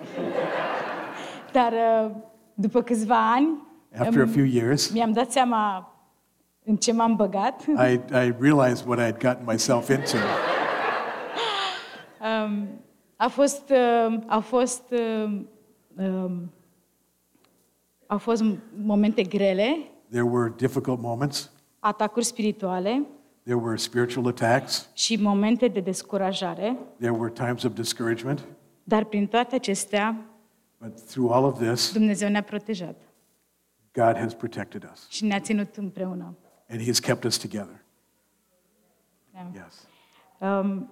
dar 1.52 1.74
uh, 1.74 2.12
după 2.54 2.82
câțiva 2.82 3.32
ani 3.32 3.67
After 4.00 4.22
a 4.22 4.26
um, 4.26 4.32
few 4.32 4.46
years, 4.46 4.90
mi-am 4.90 5.12
dat 5.12 5.32
seama 5.32 5.92
în 6.64 6.76
ce 6.76 6.92
m-am 6.92 7.16
băgat. 7.16 7.66
I, 7.68 8.00
I 8.14 8.36
realized 8.40 8.86
what 8.86 9.00
I 9.00 9.04
had 9.04 9.20
gotten 9.20 9.46
myself 9.46 9.90
into. 9.90 10.18
Um, 12.22 12.68
a 13.16 13.28
fost, 13.28 13.70
uh, 13.70 14.20
au 14.28 14.42
fost, 14.42 14.84
uh, 14.92 15.40
um, 15.98 16.52
au 18.08 18.18
fost 18.18 18.44
momente 18.86 19.24
grele, 19.24 19.78
There 20.10 20.24
were 20.24 20.54
difficult 20.58 21.02
moments, 21.02 21.52
atacuri 21.80 22.26
spirituale. 22.26 23.06
There 23.44 23.60
were 23.60 23.76
spiritual 23.76 24.28
attacks, 24.28 24.90
și 24.94 25.16
momente 25.16 25.68
de 25.68 25.80
descurajare, 25.80 26.78
there 27.00 27.12
were 27.12 27.32
times 27.32 27.64
of 27.64 27.74
discouragement, 27.74 28.46
dar 28.84 29.04
prin 29.04 29.28
toate 29.28 29.56
acestea 29.56 30.16
but 30.80 31.00
through 31.10 31.34
all 31.34 31.44
of 31.44 31.60
this, 31.60 31.92
Dumnezeu 31.92 32.30
ne-a 32.30 32.42
protejat 32.42 32.96
God 34.06 34.18
has 34.18 34.34
protected 34.34 34.90
us 34.94 35.08
și 35.10 35.26
ne-a 35.26 35.40
ținut 35.40 35.76
împreună. 35.76 36.36
and 36.70 36.80
He 36.80 36.86
has 36.86 37.00
kept 37.00 37.24
us 37.24 37.38
together. 37.38 37.84
Da. 39.34 39.52
Yes. 39.54 39.88
Um, 40.40 40.92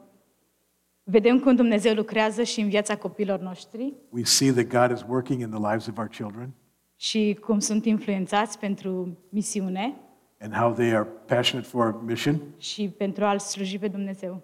vedem 1.04 1.40
cum 1.40 1.56
Dumnezeu 1.56 1.94
lucrează 1.94 2.44
și 2.44 2.60
în 2.62 2.70
viața 2.70 2.98
copiilor 2.98 3.40
noștri 3.40 3.94
We 4.10 4.24
see 4.24 4.52
that 4.52 4.68
God 4.88 4.98
is 4.98 5.06
working 5.08 5.42
in 5.42 5.50
the 5.50 5.60
lives 5.72 5.88
of 5.88 5.98
our 5.98 6.08
children 6.08 6.54
și 6.96 7.38
cum 7.42 7.60
sunt 7.60 7.86
influențați 7.86 8.60
pentru 8.60 9.18
misiune 9.30 9.96
and 10.40 10.54
how 10.54 10.74
they 10.74 10.94
are 10.96 11.04
passionate 11.26 11.68
for 11.70 12.04
mission 12.04 12.42
și 12.58 12.90
pentru 12.98 13.26
a-L 13.26 13.40
sluji 13.40 13.78
pe 13.80 13.88
Dumnezeu. 13.88 14.42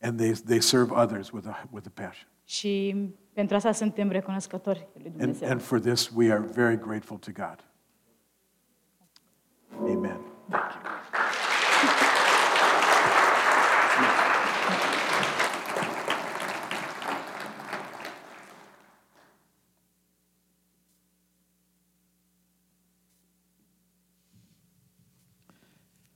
and 0.00 0.18
they, 0.18 0.30
they 0.32 0.60
serve 0.60 0.92
others 0.94 1.30
with 1.30 1.46
a, 1.48 1.68
with 1.70 1.86
a 1.86 2.02
passion. 2.02 2.28
Și 2.44 2.94
pentru 3.32 3.56
asta 3.56 3.72
suntem 3.72 4.10
recunoscători 4.10 4.86
lui 4.94 5.04
And, 5.06 5.16
Dumnezeu. 5.18 5.48
and 5.48 5.60
for 5.62 5.80
this, 5.80 6.10
we 6.14 6.32
are 6.32 6.40
very 6.52 6.78
grateful 6.78 7.16
to 7.18 7.30
God. 7.34 7.64
Amen. 9.82 10.18
Thank 10.50 10.74
you. 10.74 10.94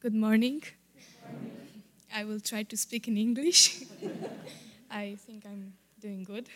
Good 0.01 0.15
morning. 0.15 0.63
I 2.15 2.25
will 2.25 2.41
try 2.41 2.63
to 2.63 2.77
speak 2.77 3.09
in 3.09 3.19
English. 3.19 3.83
I 4.91 5.19
think 5.27 5.45
I'm 5.45 5.73
doing 6.01 6.23
good. 6.23 6.49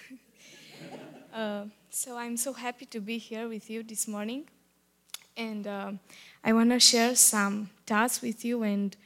Uh, 1.34 1.64
so 1.90 2.16
I'm 2.16 2.36
so 2.36 2.52
happy 2.52 2.86
to 2.86 3.00
be 3.00 3.18
here 3.18 3.48
with 3.48 3.68
you 3.68 3.82
this 3.82 4.06
morning. 4.06 4.44
And 5.36 5.66
uh, 5.66 5.92
I 6.44 6.52
want 6.52 6.70
to 6.70 6.80
share 6.80 7.14
some 7.16 7.70
thoughts 7.86 8.20
with 8.22 8.44
you 8.44 8.62
and 8.62 8.96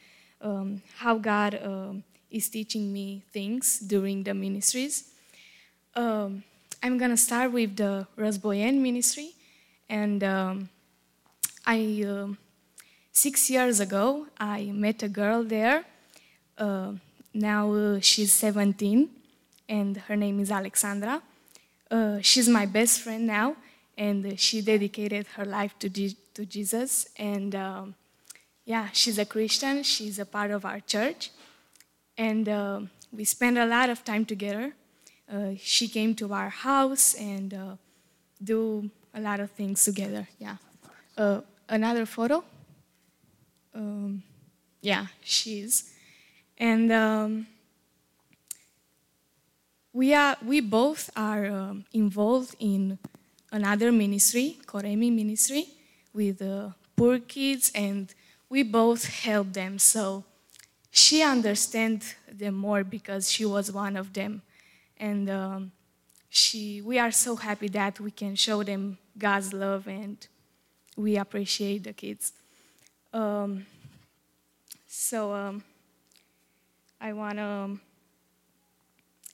um, 0.41 0.81
how 0.97 1.17
God 1.17 1.59
um 1.63 2.03
is 2.29 2.49
teaching 2.49 2.91
me 2.91 3.23
things 3.31 3.79
during 3.79 4.23
the 4.23 4.33
ministries. 4.33 5.09
Um, 5.95 6.43
I'm 6.83 6.97
going 6.97 7.11
to 7.11 7.17
start 7.17 7.51
with 7.53 7.77
the 7.77 8.05
Rasboyen 8.17 8.81
ministry. 8.81 9.31
And 9.89 10.23
um, 10.23 10.69
I. 11.65 12.03
um 12.07 12.37
Six 13.11 13.49
years 13.49 13.79
ago, 13.79 14.27
I 14.39 14.65
met 14.73 15.01
a 15.01 15.09
girl 15.09 15.43
there. 15.43 15.85
Uh, 16.57 16.93
now 17.33 17.73
uh, 17.73 17.99
she's 17.99 18.31
17, 18.33 19.09
and 19.67 19.97
her 20.07 20.15
name 20.15 20.39
is 20.39 20.51
Alexandra. 20.51 21.21
Uh, 21.89 22.19
she's 22.21 22.47
my 22.47 22.65
best 22.67 23.01
friend 23.01 23.25
now, 23.25 23.55
and 23.97 24.39
she 24.39 24.61
dedicated 24.61 25.27
her 25.35 25.45
life 25.45 25.77
to, 25.79 25.89
Je- 25.89 26.17
to 26.35 26.45
Jesus. 26.45 27.07
And 27.17 27.55
um, 27.55 27.95
yeah, 28.65 28.89
she's 28.93 29.17
a 29.17 29.25
Christian. 29.25 29.83
She's 29.83 30.19
a 30.19 30.25
part 30.25 30.51
of 30.51 30.65
our 30.65 30.79
church, 30.79 31.31
and 32.17 32.47
uh, 32.47 32.81
we 33.11 33.23
spend 33.23 33.57
a 33.57 33.65
lot 33.65 33.89
of 33.89 34.03
time 34.03 34.25
together. 34.25 34.73
Uh, 35.31 35.51
she 35.59 35.87
came 35.87 36.15
to 36.15 36.33
our 36.33 36.49
house 36.49 37.13
and 37.15 37.53
uh, 37.53 37.75
do 38.41 38.89
a 39.13 39.19
lot 39.19 39.39
of 39.39 39.51
things 39.51 39.83
together. 39.83 40.27
Yeah. 40.39 40.57
Uh, 41.17 41.41
another 41.67 42.05
photo 42.05 42.43
um, 43.77 44.23
yeah, 44.81 45.07
she 45.21 45.61
is. 45.61 45.91
And 46.57 46.91
um, 46.91 47.47
we 49.93 50.13
are 50.13 50.37
we 50.43 50.59
both 50.59 51.09
are 51.15 51.45
um, 51.45 51.85
involved 51.93 52.55
in 52.59 52.97
another 53.51 53.91
ministry, 53.91 54.57
Koremi 54.65 55.13
ministry, 55.13 55.67
with 56.13 56.41
uh, 56.41 56.69
poor 56.95 57.19
kids, 57.19 57.71
and 57.73 58.13
we 58.49 58.63
both 58.63 59.05
help 59.05 59.53
them. 59.53 59.79
So 59.79 60.23
she 60.91 61.21
understands 61.21 62.15
them 62.31 62.55
more 62.55 62.83
because 62.83 63.31
she 63.31 63.45
was 63.45 63.71
one 63.71 63.95
of 63.97 64.13
them, 64.13 64.41
and 64.97 65.29
um, 65.29 65.71
she 66.29 66.81
we 66.81 66.99
are 66.99 67.11
so 67.11 67.35
happy 67.35 67.67
that 67.69 67.99
we 67.99 68.11
can 68.11 68.35
show 68.35 68.63
them 68.63 68.97
God's 69.17 69.53
love 69.53 69.87
and 69.87 70.17
we 70.95 71.17
appreciate 71.17 71.83
the 71.83 71.93
kids. 71.93 72.33
Um, 73.13 73.65
so 74.87 75.33
um, 75.33 75.63
I 76.99 77.13
want 77.13 77.37
to 77.37 77.79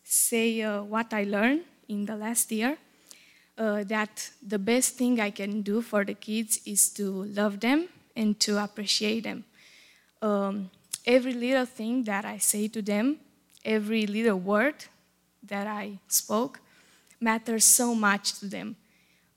say 0.04 0.62
uh, 0.62 0.84
what 0.84 1.14
I 1.14 1.24
learned 1.24 1.62
in 1.88 2.06
the 2.06 2.16
last 2.16 2.52
year. 2.52 2.78
Uh, 3.56 3.84
that 3.84 4.32
the 4.42 4.58
best 4.58 4.96
thing 4.96 5.20
I 5.20 5.30
can 5.30 5.62
do 5.62 5.82
for 5.82 6.04
the 6.04 6.16
kids 6.16 6.60
is 6.66 6.90
to 6.94 7.26
love 7.26 7.60
them 7.60 7.88
and 8.16 8.40
to 8.40 8.64
appreciate 8.64 9.26
them. 9.26 9.44
Um, 10.24 10.72
every 11.06 11.34
little 11.34 11.66
thing 11.66 12.04
that 12.06 12.26
I 12.26 12.40
say 12.40 12.68
to 12.70 12.82
them, 12.82 13.18
every 13.64 14.08
little 14.08 14.40
word 14.40 14.86
that 15.44 15.68
I 15.68 16.00
spoke, 16.08 16.62
matters 17.20 17.66
so 17.66 17.94
much 17.94 18.40
to 18.40 18.48
them. 18.48 18.76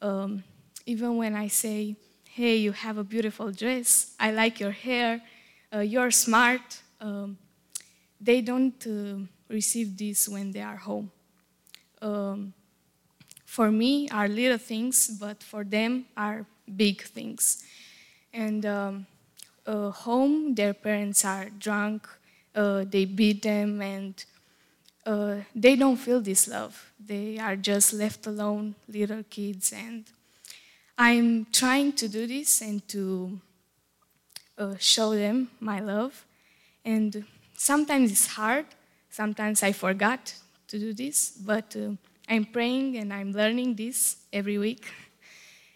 Um, 0.01 0.45
even 0.87 1.17
when 1.17 1.35
I 1.35 1.49
say, 1.49 1.97
hey, 2.25 2.57
you 2.57 2.73
have 2.73 2.99
a 2.99 3.05
beautiful 3.05 3.51
dress, 3.51 4.15
I 4.19 4.31
like 4.31 4.61
your 4.61 4.71
hair, 4.71 5.21
uh, 5.75 5.81
you're 5.81 6.11
smart, 6.11 6.83
um, 7.01 7.37
they 8.21 8.41
don't 8.41 8.87
uh, 8.87 9.27
receive 9.49 9.97
this 9.97 10.29
when 10.29 10.53
they 10.53 10.63
are 10.63 10.77
home. 10.77 11.11
Um, 12.01 12.53
for 13.47 13.71
me, 13.71 14.09
are 14.11 14.29
little 14.29 14.59
things, 14.59 15.09
but 15.09 15.43
for 15.43 15.65
them 15.65 16.05
are 16.17 16.45
big 16.77 17.03
things. 17.03 17.65
And 18.35 18.67
um, 18.67 19.07
uh, 19.65 19.91
home, 19.91 20.55
their 20.55 20.75
parents 20.75 21.25
are 21.25 21.47
drunk, 21.59 22.07
uh, 22.55 22.85
they 22.87 23.07
beat 23.07 23.43
them, 23.43 23.81
and 23.81 24.25
uh, 25.07 25.37
they 25.55 25.77
don't 25.77 25.97
feel 25.97 26.21
this 26.21 26.49
love. 26.49 26.93
They 26.99 27.39
are 27.39 27.57
just 27.57 27.93
left 27.93 28.27
alone, 28.27 28.75
little 28.89 29.23
kids, 29.31 29.73
and 29.73 30.05
I'm 30.99 31.47
trying 31.53 31.93
to 31.93 32.09
do 32.09 32.27
this 32.27 32.61
and 32.61 32.87
to 32.89 33.41
uh, 34.59 34.75
show 34.79 35.15
them 35.15 35.51
my 35.61 35.81
love. 35.81 36.25
And 36.85 37.25
sometimes 37.55 38.11
it's 38.11 38.27
hard. 38.27 38.67
Sometimes 39.11 39.63
I 39.63 39.73
forgot 39.73 40.35
to 40.69 40.79
do 40.79 40.93
this, 40.93 41.31
but 41.31 41.77
uh, 41.77 41.93
I'm 42.29 42.45
praying 42.45 42.97
and 42.97 43.13
I'm 43.13 43.33
learning 43.33 43.77
this 43.77 44.17
every 44.33 44.59
week. 44.59 44.87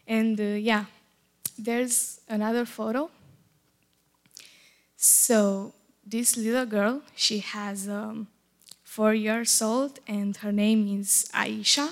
And 0.07 0.41
uh, 0.41 0.59
yeah, 0.59 0.87
there's 1.57 2.21
another 2.29 2.65
photo. 2.65 3.11
So 4.97 5.73
this 6.05 6.37
little 6.37 6.67
girl, 6.67 7.03
she 7.15 7.39
has 7.39 7.89
um, 7.89 8.27
four 8.83 9.15
years 9.15 9.63
old, 9.63 10.01
and 10.07 10.37
her 10.39 10.51
name 10.51 11.01
is 11.01 11.31
Aisha. 11.33 11.91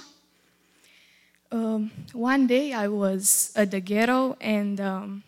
Um, 1.50 1.90
one 2.12 2.46
day 2.46 2.72
I 2.72 2.88
was 2.88 3.52
at 3.56 3.70
the 3.70 3.80
ghetto 3.80 4.36
and 4.40 4.78
um, 4.80 5.22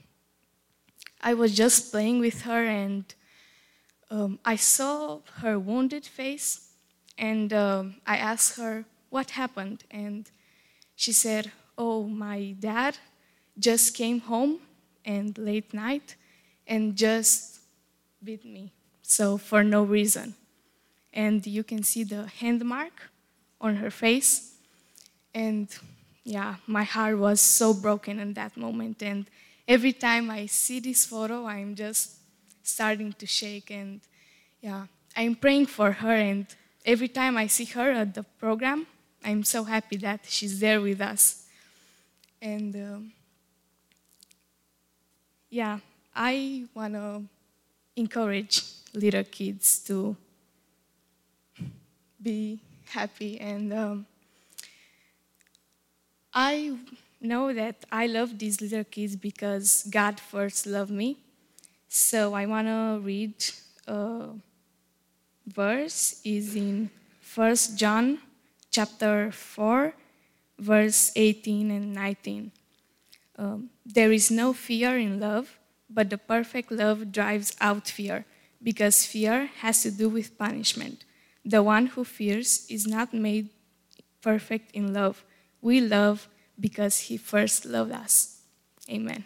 I 1.22 1.32
was 1.34 1.54
just 1.54 1.90
playing 1.90 2.18
with 2.18 2.42
her, 2.42 2.64
and 2.64 3.04
um, 4.10 4.38
I 4.44 4.56
saw 4.56 5.20
her 5.40 5.58
wounded 5.58 6.04
face, 6.04 6.68
and 7.16 7.52
um, 7.52 7.96
I 8.06 8.16
asked 8.16 8.58
her 8.58 8.84
what 9.10 9.30
happened, 9.30 9.84
and 9.90 10.30
she 10.96 11.12
said, 11.12 11.52
"Oh, 11.76 12.04
my 12.04 12.54
dad 12.58 12.96
just 13.58 13.94
came 13.94 14.20
home 14.20 14.60
and 15.04 15.36
late 15.36 15.74
night 15.74 16.16
and 16.66 16.96
just 16.96 17.60
beat 18.22 18.44
me, 18.44 18.72
so 19.02 19.36
for 19.38 19.62
no 19.62 19.82
reason." 19.82 20.34
And 21.12 21.46
you 21.46 21.64
can 21.64 21.82
see 21.82 22.04
the 22.04 22.26
hand 22.26 22.64
mark 22.64 23.10
on 23.60 23.76
her 23.76 23.90
face, 23.90 24.54
and 25.34 25.68
yeah, 26.24 26.56
my 26.66 26.84
heart 26.84 27.18
was 27.18 27.40
so 27.40 27.74
broken 27.74 28.18
in 28.20 28.34
that 28.34 28.56
moment. 28.56 29.02
And 29.02 29.26
every 29.66 29.92
time 29.92 30.30
I 30.30 30.46
see 30.46 30.80
this 30.80 31.04
photo, 31.06 31.46
I'm 31.46 31.74
just 31.74 32.16
starting 32.62 33.12
to 33.14 33.26
shake. 33.26 33.70
And 33.70 34.00
yeah, 34.60 34.86
I'm 35.16 35.34
praying 35.34 35.66
for 35.66 35.92
her. 35.92 36.14
And 36.14 36.46
every 36.84 37.08
time 37.08 37.36
I 37.36 37.46
see 37.48 37.64
her 37.66 37.90
at 37.90 38.14
the 38.14 38.22
program, 38.22 38.86
I'm 39.24 39.44
so 39.44 39.64
happy 39.64 39.96
that 39.98 40.20
she's 40.26 40.60
there 40.60 40.80
with 40.80 41.00
us. 41.00 41.44
And 42.40 42.74
um, 42.74 43.12
yeah, 45.50 45.78
I 46.14 46.64
want 46.74 46.94
to 46.94 47.22
encourage 47.96 48.62
little 48.94 49.24
kids 49.24 49.80
to 49.80 50.16
be 52.22 52.60
happy 52.88 53.40
and 53.40 53.72
um, 53.72 54.06
I 56.32 56.76
know 57.20 57.52
that 57.52 57.84
I 57.90 58.06
love 58.06 58.38
these 58.38 58.60
little 58.60 58.84
kids 58.84 59.16
because 59.16 59.86
God 59.90 60.20
first 60.20 60.66
loved 60.66 60.90
me. 60.90 61.18
So 61.88 62.34
I 62.34 62.46
want 62.46 62.68
to 62.68 63.00
read 63.02 63.34
a 63.86 64.28
verse 65.46 66.20
is 66.24 66.54
in 66.54 66.90
1 67.34 67.56
John 67.76 68.18
chapter 68.70 69.30
4 69.30 69.94
verse 70.58 71.10
18 71.16 71.70
and 71.70 71.94
19. 71.94 72.52
Um, 73.38 73.70
there 73.84 74.12
is 74.12 74.30
no 74.30 74.52
fear 74.52 74.98
in 74.98 75.18
love, 75.18 75.58
but 75.88 76.10
the 76.10 76.18
perfect 76.18 76.70
love 76.70 77.10
drives 77.10 77.56
out 77.60 77.88
fear 77.88 78.26
because 78.62 79.06
fear 79.06 79.50
has 79.60 79.82
to 79.82 79.90
do 79.90 80.08
with 80.08 80.36
punishment. 80.36 81.04
The 81.44 81.62
one 81.62 81.86
who 81.86 82.04
fears 82.04 82.66
is 82.68 82.86
not 82.86 83.14
made 83.14 83.48
perfect 84.20 84.72
in 84.72 84.92
love. 84.92 85.24
We 85.62 85.80
love 85.80 86.28
because 86.58 87.08
he 87.08 87.16
first 87.16 87.64
loved 87.64 87.92
us. 87.92 88.42
Amen. 88.90 89.24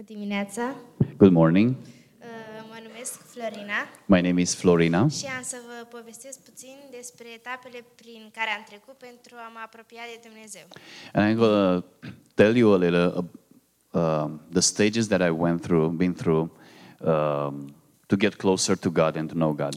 Bună 0.00 0.12
dimineața! 0.18 0.74
Good 1.16 1.32
morning. 1.32 1.68
Uh, 1.70 2.26
Mă 2.68 2.78
numesc 2.86 3.22
Florina 3.26 3.74
My 4.06 4.20
name 4.20 4.40
is 4.40 4.54
Florina. 4.54 5.08
și 5.08 5.26
am 5.36 5.42
să 5.42 5.56
vă 5.66 5.96
povestesc 5.96 6.40
puțin 6.40 6.76
despre 6.90 7.26
etapele 7.34 7.84
prin 7.94 8.30
care 8.34 8.50
am 8.56 8.64
trecut 8.68 8.94
pentru 8.94 9.34
a 9.36 9.48
mă 9.52 9.60
apropia 9.64 10.00
de 10.12 10.28
Dumnezeu. 10.28 10.66
And 11.12 11.22
I'm 11.24 11.36
going 11.36 11.82
to 11.82 12.08
tell 12.34 12.56
you 12.56 12.72
a 12.72 12.76
little 12.76 13.06
uh, 13.06 14.00
um, 14.00 14.40
the 14.52 14.60
stages 14.60 15.06
that 15.06 15.20
I 15.20 15.30
went 15.30 15.60
through, 15.62 15.92
been 15.96 16.14
through, 16.14 16.50
um, 16.98 17.74
to 18.06 18.16
get 18.16 18.34
closer 18.34 18.76
to 18.76 18.90
God 18.90 19.16
and 19.16 19.28
to 19.28 19.34
know 19.34 19.52
God. 19.52 19.74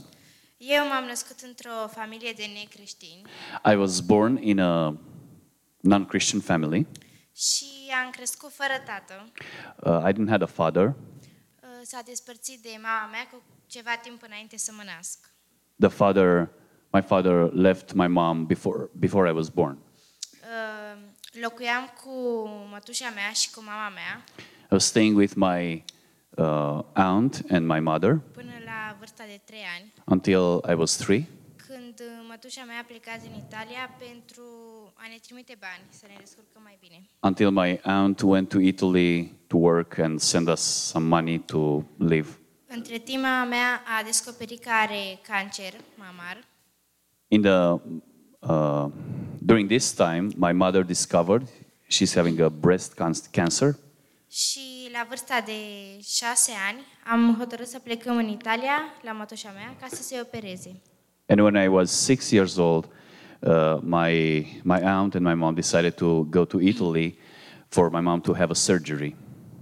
Eu 0.57 0.83
m-am 0.89 1.05
născut 1.07 1.39
într-o 1.47 1.87
familie 1.87 2.33
de 2.35 2.45
necreștini 2.59 3.21
I 3.71 3.75
was 3.75 3.99
born 3.99 4.37
in 4.41 4.59
a 4.59 4.97
non-Christian 5.79 6.41
family. 6.41 6.87
Și 7.35 7.65
am 8.03 8.09
crescut 8.09 8.51
fără 8.51 8.73
tată. 8.85 9.31
Uh, 9.83 10.09
I 10.09 10.13
didn't 10.13 10.29
have 10.29 10.43
a 10.43 10.47
father. 10.47 10.85
Uh, 10.85 11.67
S-a 11.83 12.01
despărțit 12.05 12.61
de 12.61 12.69
mama 12.81 13.09
mea 13.11 13.27
cu 13.31 13.41
ceva 13.67 13.95
timp 14.01 14.23
înainte 14.23 14.57
să 14.57 14.71
mă 14.75 14.83
nasc. 14.85 15.19
The 15.79 15.89
father, 15.89 16.49
my 16.91 17.01
father 17.01 17.51
left 17.53 17.93
my 17.93 18.07
mom 18.07 18.45
before 18.45 18.89
before 18.99 19.29
I 19.29 19.33
was 19.33 19.49
born. 19.49 19.77
Uh, 20.31 21.01
Locuiam 21.41 21.93
cu 22.03 22.47
mătușa 22.71 23.09
mea 23.09 23.31
și 23.31 23.51
cu 23.51 23.63
mama 23.63 23.89
mea 23.89 24.23
I 24.63 24.73
was 24.75 24.85
staying 24.85 25.17
with 25.17 25.33
my 25.35 25.83
uh, 26.29 26.79
aunt 26.93 27.43
and 27.49 27.67
my 27.67 27.79
mother 27.79 28.19
până 28.31 28.51
la 28.65 28.95
vârsta 28.99 29.23
de 29.25 29.41
3 29.45 29.59
ani, 29.79 29.93
until 30.05 30.71
I 30.71 30.73
was 30.73 30.95
three. 30.95 31.27
Când 31.95 32.09
uh, 32.09 32.25
mătușa 32.29 32.63
mea 32.63 32.79
a 32.79 32.85
plecat 32.87 33.19
în 33.29 33.35
Italia 33.45 33.95
pentru 33.97 34.45
a 34.93 35.05
ne 35.09 35.17
trimite 35.25 35.57
bani 35.59 35.83
să 35.89 36.05
ne 36.07 36.15
descurcăm 36.19 36.61
mai 36.63 36.77
bine. 36.79 37.09
Until 37.19 37.49
my 37.49 37.79
aunt 37.83 38.21
went 38.21 38.49
to 38.49 38.59
Italy 38.59 39.33
to 39.47 39.57
work 39.57 39.97
and 39.97 40.19
send 40.19 40.47
us 40.47 40.61
some 40.61 41.07
money 41.07 41.39
to 41.39 41.83
live. 41.97 42.29
Între 42.67 42.97
timp, 42.97 43.21
mama 43.21 43.45
mea 43.45 43.81
a 43.99 44.03
descoperit 44.03 44.63
că 44.63 44.69
are 44.69 45.19
cancer 45.21 45.73
mamar 45.95 46.43
In 47.27 47.41
the 47.41 47.59
uh, 48.39 48.85
during 49.39 49.69
this 49.69 49.91
time, 49.93 50.27
my 50.35 50.51
mother 50.51 50.83
discovered 50.83 51.47
she's 51.89 52.13
having 52.15 52.39
a 52.39 52.49
breast 52.49 52.93
can- 52.93 53.31
cancer, 53.31 53.75
și 54.29 54.89
la 54.91 55.05
vârsta 55.07 55.41
de 55.45 55.53
șase 56.01 56.51
ani 56.69 56.79
am 57.05 57.35
hotărât 57.37 57.67
să 57.67 57.79
plecăm 57.79 58.17
în 58.17 58.27
Italia 58.27 58.79
la 59.01 59.11
mătușa 59.11 59.51
mea 59.51 59.75
ca 59.79 59.87
să 59.89 60.03
se 60.03 60.19
opereze. 60.21 60.81
And 61.25 61.41
when 61.41 61.55
I 61.55 61.67
was 61.69 61.89
six 61.91 62.31
years 62.31 62.57
old, 62.57 62.87
uh, 63.41 63.79
my, 63.81 64.45
my 64.63 64.81
aunt 64.81 65.15
and 65.15 65.23
my 65.23 65.35
mom 65.35 65.55
decided 65.55 65.97
to 65.97 66.25
go 66.29 66.45
to 66.45 66.59
Italy 66.59 67.17
for 67.69 67.89
my 67.89 68.01
mom 68.01 68.21
to 68.21 68.33
have 68.33 68.51
a 68.51 68.55
surgery. 68.55 69.15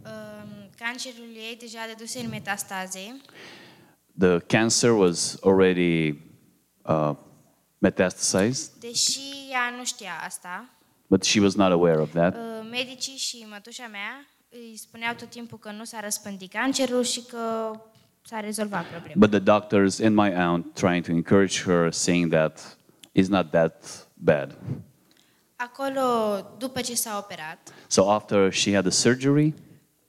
Um, 0.06 0.70
Cancerul 0.78 1.30
ei 1.36 1.58
deja 1.60 1.80
în 2.24 2.30
metastaze 2.30 3.22
The 4.20 4.40
cancer 4.40 4.92
was 4.92 5.38
already 5.44 6.20
uh, 6.86 7.12
metastasized, 7.78 8.72
Deși 8.80 9.20
ea 9.52 9.74
nu 9.78 9.86
știa 9.86 10.12
asta, 10.26 10.70
but 11.08 11.24
she 11.24 11.40
was 11.40 11.56
not 11.56 11.72
aware 11.72 12.00
of 12.02 12.12
that. 12.12 12.36
uh, 12.36 12.68
medicii 12.72 13.18
și 13.18 13.46
mătușa 13.50 13.88
mea 13.88 14.28
îi 14.50 14.78
spuneau 14.78 15.14
tot 15.14 15.30
timpul 15.30 15.58
că 15.58 15.72
nu 15.72 15.84
s-a 15.84 16.00
răspândit 16.00 16.52
cancerul 16.52 17.04
și 17.04 17.22
că 17.26 17.72
s-a 18.26 18.40
rezolvat 18.40 18.86
problema. 18.86 19.14
But 19.16 19.30
the 19.30 19.40
doctors 19.40 20.00
and 20.00 20.16
my 20.16 20.34
aunt 20.36 20.76
trying 20.76 21.06
to 21.06 21.12
encourage 21.12 21.64
her, 21.64 21.92
saying 21.92 22.32
that 22.32 22.78
it's 23.12 23.28
not 23.30 23.52
that 23.52 24.08
bad. 24.14 24.58
Acolo, 25.56 26.46
după 26.58 26.82
ce 26.82 26.96
s-a 26.96 27.18
operat, 27.18 27.74
So 27.88 28.12
after 28.12 28.52
she 28.52 28.74
had 28.74 28.84
the 28.84 28.92
surgery, 28.92 29.54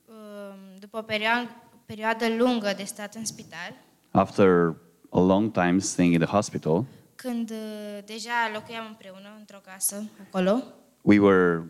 um, 0.07 0.79
după 0.81 0.99
o 0.99 1.03
perioadă, 1.03 1.49
perioadă 1.87 2.25
lungă 2.39 2.73
de 2.77 2.85
stat 2.85 3.15
în 3.15 3.25
spital, 3.25 3.75
after 4.11 4.75
a 5.11 5.21
long 5.21 5.53
time 5.53 5.79
staying 5.79 6.15
in 6.15 6.21
the 6.21 6.29
hospital, 6.29 6.85
când 7.15 7.51
uh, 7.51 7.99
deja 8.05 8.51
locuiam 8.53 8.87
împreună 8.89 9.29
într-o 9.39 9.61
casă 9.65 10.05
acolo, 10.27 10.63
we 11.03 11.19
were 11.19 11.63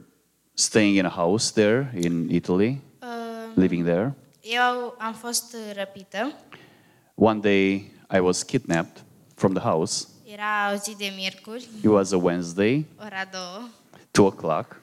staying 0.55 0.97
in 0.97 1.05
a 1.05 1.09
house 1.09 1.53
there 1.53 1.93
in 2.01 2.29
Italy, 2.31 2.81
uh, 3.01 3.55
living 3.55 3.85
there. 3.85 4.15
Eu 4.43 4.95
am 4.99 5.13
fost 5.15 5.53
uh, 5.55 5.75
răpită. 5.77 6.33
One 7.15 7.41
day 7.41 7.91
I 8.15 8.19
was 8.19 8.43
kidnapped 8.43 9.05
from 9.35 9.53
the 9.53 9.63
house. 9.63 10.07
Era 10.25 10.73
o 10.73 10.77
zi 10.77 10.97
de 10.97 11.13
miercuri, 11.17 11.69
It 11.83 11.91
was 11.91 12.13
a 12.13 12.17
Wednesday, 12.17 12.87
ora 13.01 13.29
două. 13.33 13.69
two 14.11 14.27
o'clock. 14.27 14.81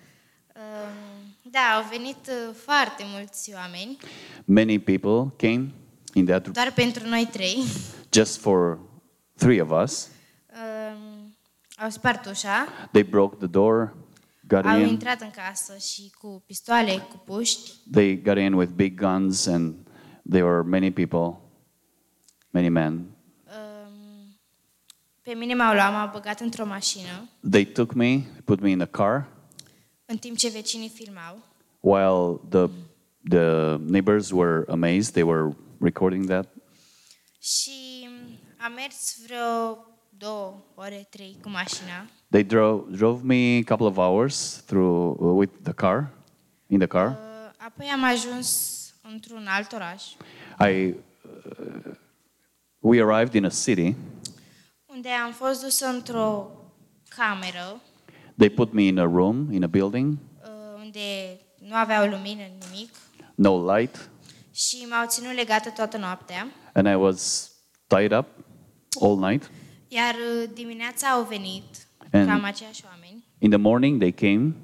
Um, 0.56 1.34
Da, 1.52 1.60
au 1.78 1.86
venit 1.90 2.18
uh, 2.28 2.56
foarte 2.56 3.04
mulți 3.14 3.52
oameni, 3.54 3.98
Many 4.46 4.80
people 4.80 5.34
came 5.38 5.72
in 6.14 6.26
that 6.26 6.48
doar 6.48 6.72
pentru 6.72 7.08
noi 7.08 7.28
trei. 7.32 7.64
just 8.12 8.40
for 8.42 8.80
three 9.38 9.62
of 9.62 9.84
us. 9.84 10.08
Um, 10.54 11.34
Au 11.78 11.90
spart 11.90 12.26
ușa, 12.26 12.68
They 12.92 13.04
broke 13.04 13.36
the 13.38 13.48
door, 13.48 13.96
got 14.50 14.66
au 14.66 14.80
in. 14.80 14.88
intrat 14.88 15.22
în 15.22 15.32
casă 15.32 15.78
și 15.78 16.12
cu 16.22 16.44
pistoale, 16.46 16.98
cu 17.10 17.18
puști. 17.26 17.72
They 17.92 18.22
got 18.22 18.38
in 18.38 18.54
with 18.54 18.72
big 18.76 19.00
guns, 19.00 19.46
and 19.46 19.76
there 20.30 20.44
were 20.44 20.62
many 20.62 20.92
people, 20.92 21.40
many 22.50 22.70
men. 22.70 22.94
Um, 22.94 24.38
Pe 25.22 25.34
mine 25.34 25.54
m-au 25.54 25.74
luat, 25.74 25.92
m-au 25.92 26.10
băgat 26.14 26.40
într-o 26.40 26.66
mașină, 26.66 27.30
They 27.50 27.66
took 27.66 27.94
me, 27.94 28.20
put 28.46 28.60
me 28.62 28.70
in 28.70 28.82
a 28.82 28.86
car, 28.86 29.28
în 30.06 30.18
timp 30.18 30.38
ce 30.38 30.50
vecinii 30.50 30.90
filmau. 30.90 31.40
while 31.80 32.40
the 32.50 32.70
the 33.30 33.76
neighbors 33.78 34.32
were 34.32 34.64
amazed. 34.68 35.12
They 35.14 35.24
were 35.24 35.56
recording 35.80 36.26
that. 36.28 36.54
Și 37.40 38.08
am 38.58 38.74
mers 38.74 39.16
vreo 39.26 39.78
două 40.20 40.54
ore, 40.76 41.08
trei 41.10 41.38
cu 41.42 41.50
mașina. 41.50 42.06
They 42.30 42.44
drove 42.44 42.96
drove 42.98 43.22
me 43.24 43.60
a 43.66 43.76
couple 43.76 43.86
of 43.88 43.98
hours 43.98 44.64
through 44.66 45.16
uh, 45.20 45.38
with 45.38 45.54
the 45.64 45.74
car, 45.74 46.08
in 46.68 46.78
the 46.78 46.88
car. 46.88 47.08
Uh, 47.08 47.16
Apoi 47.58 47.86
am 47.94 48.04
ajuns 48.04 48.76
într-un 49.14 49.46
alt 49.50 49.72
oraș, 49.74 50.04
I 50.60 50.88
uh, 50.88 51.94
we 52.80 53.02
arrived 53.02 53.34
in 53.34 53.46
a 53.46 53.50
city. 53.50 53.96
unde 54.86 55.10
am 55.10 55.32
fost 55.32 55.62
dus 55.64 55.80
într-o 55.80 56.52
cameră, 57.10 57.82
They 58.38 58.50
put 58.50 58.72
me 58.74 58.82
in 58.82 59.00
a 59.00 59.04
room 59.04 59.52
in 59.52 59.64
a 59.64 59.68
building, 59.68 60.18
uh, 60.44 60.82
unde 60.84 61.00
nu 61.60 61.76
aveau 61.76 62.08
lumină, 62.10 62.42
nimic, 62.72 62.90
no 63.36 63.76
light, 63.76 64.10
și 64.52 64.86
m-au 64.90 65.08
ținut 65.08 65.34
legată 65.34 65.70
toată 65.70 65.98
noaptea. 65.98 66.48
and 66.74 66.88
I 66.88 66.96
was 66.96 67.52
tied 67.88 68.12
up 68.12 68.26
all 69.02 69.18
night. 69.20 69.52
Iar 69.92 70.14
uh, 70.16 70.50
dimineața 70.54 71.08
au 71.08 71.24
venit 71.24 71.64
And- 72.12 72.28
cam 72.28 72.44
aceiași 72.44 72.84
oameni. 72.86 73.24
In 73.38 73.50
the 73.50 73.60
morning 73.60 74.00
they 74.00 74.12
came. 74.12 74.56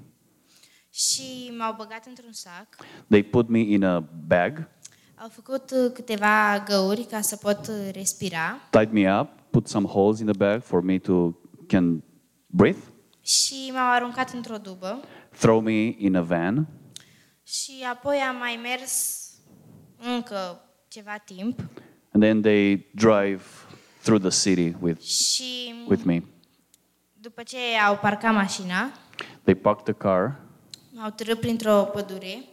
și 0.91 1.53
m-au 1.57 1.73
băgat 1.77 2.05
într-un 2.05 2.31
sac. 2.31 2.67
They 3.09 3.23
put 3.23 3.47
me 3.49 3.59
in 3.59 3.83
a 3.83 3.99
bag, 4.27 4.67
Au 5.15 5.29
făcut 5.29 5.71
uh, 5.71 5.91
câteva 5.93 6.63
găuri 6.67 7.03
ca 7.03 7.21
să 7.21 7.35
pot 7.35 7.67
uh, 7.67 7.89
respira. 7.93 8.57
tied 8.69 8.91
me 8.91 9.19
up, 9.19 9.29
put 9.49 9.67
some 9.67 9.87
holes 9.87 10.19
in 10.19 10.25
the 10.25 10.35
bag 10.37 10.61
for 10.63 10.81
me 10.81 10.97
to 10.97 11.31
can 11.67 12.03
breathe, 12.47 12.79
și 13.21 13.71
m-au 13.73 13.91
aruncat 13.91 14.33
într-o 14.33 14.57
dubă. 14.57 14.99
Throw 15.39 15.59
me 15.61 15.93
in 15.97 16.15
a 16.15 16.21
van, 16.21 16.67
și 17.43 17.71
apoi 17.91 18.17
am 18.17 18.35
mai 18.35 18.59
mers 18.61 19.23
încă 20.15 20.61
ceva 20.87 21.17
timp. 21.17 21.59
And 22.11 22.23
then 22.23 22.41
they 22.41 22.87
drive 22.93 23.41
through 24.05 24.21
the 24.21 24.29
city 24.49 24.75
with 24.81 25.01
și 25.01 25.73
with 25.87 26.03
me. 26.03 26.23
după 27.13 27.43
ce 27.43 27.57
au 27.87 27.97
parcat 27.97 28.33
mașina, 28.33 28.91
They 29.43 29.55
parked 29.55 29.83
the 29.83 29.93
car. 29.93 30.41
m-au 30.93 31.09
târât 31.09 31.39
printr-o 31.39 31.83
pădure 31.93 32.43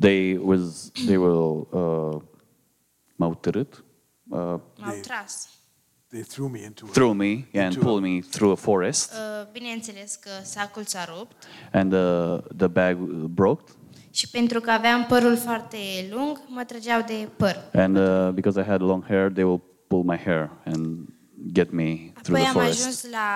They 0.00 0.36
was 0.42 0.90
they 1.06 1.16
will 1.16 1.68
uh, 1.70 2.22
m-au 3.16 3.34
târât, 3.34 3.84
uh, 4.28 4.38
m-au 4.78 4.98
tras. 5.02 5.48
They 6.08 6.22
threw 6.22 6.48
me 6.48 6.58
into 6.64 6.84
a, 6.88 6.90
threw 6.92 7.12
me 7.12 7.48
and 7.54 7.72
Into 7.72 7.80
a- 7.80 7.90
pulled 7.90 8.12
me 8.12 8.20
through 8.30 8.52
a 8.52 8.54
forest, 8.54 9.12
Uh, 9.12 9.52
Bineînțeles 9.52 10.14
că 10.14 10.30
sacul 10.42 10.82
s-a 10.84 11.04
rupt 11.04 11.36
and 11.72 11.90
the 11.92 12.36
the 12.56 12.66
bag 12.66 12.96
broke. 13.24 13.72
și 14.10 14.28
pentru 14.30 14.60
că 14.60 14.70
aveam 14.70 15.04
părul 15.06 15.36
foarte 15.36 15.76
lung, 16.10 16.40
mă 16.48 16.64
trăgeau 16.64 17.02
de 17.06 17.28
păr. 17.36 17.56
And 17.72 17.96
uh, 17.96 18.30
because 18.34 18.60
I 18.60 18.64
had 18.64 18.80
long 18.80 19.04
hair, 19.06 19.30
they 19.32 19.44
will 19.44 19.62
pull 19.86 20.02
my 20.04 20.16
hair 20.16 20.50
and 20.64 21.08
get 21.52 21.70
me 21.70 22.12
through 22.22 22.38
Apoi 22.38 22.42
the 22.42 22.46
am 22.46 22.52
forest. 22.52 22.80
ajuns 22.80 23.10
la 23.10 23.28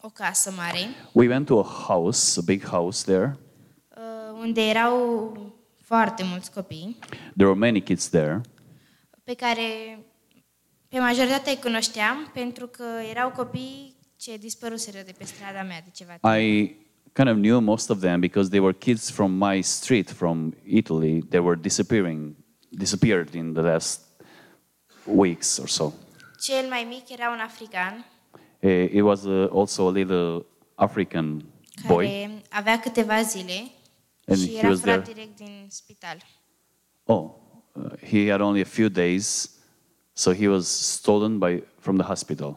o 0.00 0.08
casă 0.08 0.52
mare, 0.56 0.88
We 1.12 1.28
went 1.28 1.46
to 1.46 1.58
a 1.58 1.66
house, 1.88 2.38
a 2.40 2.42
big 2.44 2.64
house 2.68 3.04
there. 3.04 3.38
uh, 3.96 4.38
unde 4.40 4.60
erau 4.68 5.36
foarte 5.80 6.22
mulți 6.24 6.52
copii, 6.52 6.98
There 7.36 7.46
were 7.48 7.58
many 7.58 7.82
kids 7.82 8.08
there. 8.08 8.40
pe 9.24 9.34
care 9.34 9.98
pe 10.88 10.98
majoritatea 10.98 11.52
îi 11.52 11.58
cunoșteam, 11.62 12.30
pentru 12.34 12.66
că 12.66 12.84
erau 13.10 13.30
copii 13.30 13.96
ce 14.16 14.36
dispăruseră 14.36 14.98
de 15.06 15.14
pe 15.18 15.24
strada 15.24 15.62
mea 15.62 15.80
de 15.84 15.90
ceva 15.92 16.12
timp. 16.12 16.34
I 16.34 16.76
kind 17.12 17.28
of 17.28 17.34
knew 17.36 17.60
most 17.60 17.90
of 17.90 18.00
them 18.00 18.20
because 18.20 18.48
they 18.50 18.60
were 18.60 18.76
kids 18.78 19.10
from 19.10 19.32
my 19.38 19.62
street, 19.62 20.10
from 20.10 20.54
Italy. 20.64 21.22
They 21.28 21.40
were 21.40 21.56
disappearing, 21.60 22.34
disappeared 22.68 23.34
in 23.34 23.52
the 23.52 23.62
last 23.62 24.00
weeks 25.04 25.58
or 25.58 25.68
so. 25.68 25.92
Cel 26.40 26.68
mai 26.68 26.84
mic 26.88 27.08
era 27.10 27.30
un 27.30 27.38
african, 27.38 28.04
Eh, 28.58 28.88
It 28.92 29.02
was 29.02 29.24
uh, 29.24 29.48
also 29.52 29.88
a 29.88 29.90
little 29.90 30.44
African 30.74 31.44
boy, 31.86 32.04
care 32.06 32.42
avea 32.50 32.80
câteva 32.80 33.22
zile 33.22 33.70
And 34.26 34.38
și 34.38 34.48
he 34.50 34.58
era 34.58 34.68
was 34.68 34.80
furat 34.80 35.02
there. 35.04 35.12
direct 35.14 35.36
din 35.36 35.66
spital. 35.70 36.16
Oh, 37.04 37.30
uh, 37.72 37.92
he 38.08 38.30
had 38.30 38.40
only 38.40 38.60
a 38.60 38.64
few 38.64 38.88
days, 38.88 39.50
so 40.12 40.32
he 40.32 40.48
was 40.48 40.68
stolen 40.68 41.38
by 41.38 41.62
from 41.78 41.96
the 41.96 42.06
hospital. 42.06 42.56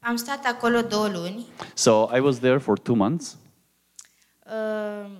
Am 0.00 0.16
stat 0.16 0.44
acolo 0.44 0.80
două 0.82 1.08
luni. 1.08 1.46
So 1.74 2.08
I 2.16 2.20
was 2.20 2.38
there 2.38 2.58
for 2.58 2.78
two 2.78 2.94
months. 2.94 3.36
Uh, 4.46 5.10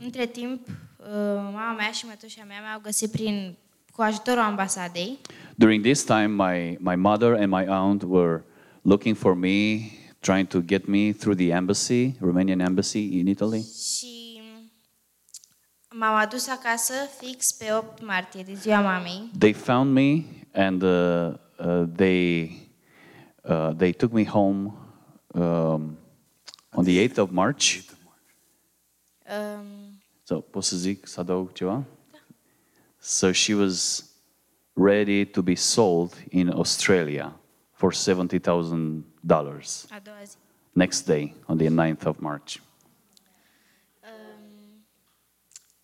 între 0.00 0.26
timp, 0.26 0.66
uh, 0.68 1.06
mama 1.52 1.72
mea 1.72 1.90
și 1.90 2.06
mătușa 2.06 2.44
mea 2.44 2.60
m-au 2.60 2.80
găsit 2.80 3.10
prin, 3.10 3.56
cu 3.96 4.02
ajutorul 4.02 4.42
ambasadei 4.42 5.18
During 5.56 5.82
this 5.84 6.04
time, 6.04 6.26
my, 6.26 6.76
my 6.80 6.96
mother 6.96 7.32
and 7.34 7.52
my 7.52 7.66
aunt 7.68 8.02
were 8.02 8.42
looking 8.82 9.16
for 9.16 9.34
me, 9.36 9.78
trying 10.20 10.46
to 10.46 10.60
get 10.60 10.86
me 10.86 11.12
through 11.12 11.36
the 11.36 11.48
embassy, 11.48 12.14
Romanian 12.20 12.60
embassy 12.60 13.18
in 13.18 13.26
Italy. 13.26 13.62
și 13.62 14.40
m-au 15.90 16.14
adus 16.16 16.48
acasă 16.48 16.92
fix 17.20 17.52
pe 17.52 17.64
8 17.72 18.04
martie, 18.06 18.42
de 18.42 18.54
ziua 18.54 18.80
mamei. 18.80 19.30
They 19.38 19.52
found 19.52 19.92
me 19.92 20.22
and 20.52 20.82
uh, 20.82 21.32
uh, 21.66 21.84
they, 21.96 22.50
uh, 23.42 23.70
they 23.76 23.92
took 23.92 24.12
me 24.12 24.24
home 24.24 24.72
um, 25.34 25.98
on 26.72 26.84
the 26.84 27.08
8th 27.08 27.18
of 27.18 27.30
March. 27.30 27.84
Um, 29.28 29.66
So, 30.26 30.40
pot 30.40 30.64
să 30.64 30.76
zic, 30.76 31.06
să 31.06 31.20
adaug 31.20 31.52
ceva? 31.52 31.84
So 33.06 33.32
she 33.32 33.54
was 33.54 34.02
ready 34.74 35.26
to 35.26 35.42
be 35.42 35.54
sold 35.56 36.14
in 36.30 36.48
Australia 36.48 37.34
for 37.72 37.92
$70,000 37.92 38.40
a 39.90 40.00
doua 40.00 40.24
zi. 40.24 40.36
next 40.74 41.02
day 41.06 41.34
on 41.46 41.58
the 41.58 41.68
9th 41.68 42.06
of 42.06 42.18
March. 42.20 42.62
Um, 44.02 44.84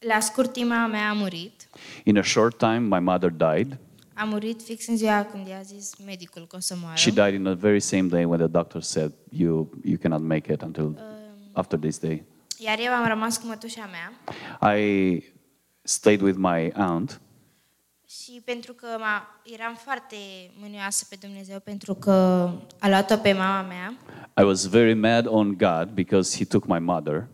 la 0.01 0.21
scurt 0.21 0.53
timp 0.53 0.71
mea 0.71 1.11
a 1.11 1.15
murit, 1.15 1.69
In 2.05 2.17
a 2.17 2.23
short 2.23 2.59
time, 2.59 2.89
my 2.89 3.01
mother 3.01 3.31
died. 3.31 3.79
a 4.15 4.25
murit 4.25 4.63
fix 4.63 4.87
în 4.87 4.97
ziua 4.97 5.25
când 5.25 5.47
i-a 5.47 5.61
zis 5.63 5.95
medicul 6.05 6.47
că 6.47 6.57
o 6.57 6.61
să 6.61 6.77
moară. 6.81 6.97
She 6.97 7.11
died 7.11 7.35
in 7.35 7.43
the 7.43 7.55
very 7.55 7.81
same 7.81 8.09
day 8.09 8.25
when 8.25 8.39
the 8.39 8.49
doctor 8.49 8.83
said 8.83 9.13
you 9.29 9.71
you 9.85 9.99
cannot 9.99 10.23
make 10.23 10.53
it 10.53 10.63
until 10.63 10.85
um, 10.85 10.97
after 11.53 11.79
this 11.79 11.99
day. 11.99 12.25
Iar 12.59 12.79
eu 12.79 12.93
am 12.93 13.07
rămas 13.07 13.37
cu 13.37 13.47
mătușa 13.47 13.89
mea 13.91 14.13
I 14.77 15.23
stayed 15.83 16.21
with 16.21 16.39
my 16.39 16.71
aunt 16.73 17.21
și 18.07 18.43
pentru 18.45 18.73
că 18.73 18.87
m-a, 18.99 19.41
eram 19.45 19.75
foarte 19.75 20.17
mânioasă 20.61 21.07
pe 21.09 21.17
Dumnezeu 21.21 21.61
pentru 21.61 21.95
că 21.95 22.11
a 22.79 22.89
luat-o 22.89 23.17
pe 23.17 23.33
mama 23.33 23.63
mea 23.63 23.97
I 24.37 24.43
was 24.43 24.67
very 24.67 24.95
mad 24.95 25.27
on 25.27 25.57
God 25.57 25.89
because 25.95 26.37
he 26.37 26.45
took 26.45 26.67
my 26.67 26.79
mother. 26.79 27.27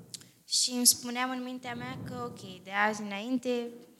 și 0.49 0.71
îmi 0.77 0.87
spuneam 0.87 1.31
în 1.31 1.43
mintea 1.45 1.75
mea 1.75 1.99
că 2.05 2.15
ok, 2.25 2.41
de 2.65 2.71
azi 2.89 3.03
înainte 3.03 3.51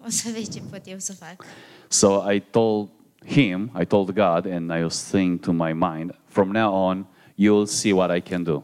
o 0.07 0.09
să 0.09 0.31
vezi 0.33 0.51
ce 0.51 0.61
pot 0.71 0.81
eu 0.85 0.99
să 0.99 1.13
fac. 1.13 1.45
So 1.89 2.33
I 2.33 2.41
told 2.41 2.89
him, 3.27 3.73
I 3.81 3.85
told 3.85 4.11
God, 4.11 4.53
and 4.53 4.71
I 4.71 4.83
was 4.83 4.95
saying 4.95 5.41
to 5.41 5.53
my 5.53 5.73
mind, 5.73 6.19
from 6.25 6.51
now 6.51 6.75
on, 6.75 7.07
you'll 7.35 7.67
see 7.67 7.93
what 7.93 8.17
I 8.17 8.21
can 8.21 8.43
do. 8.43 8.63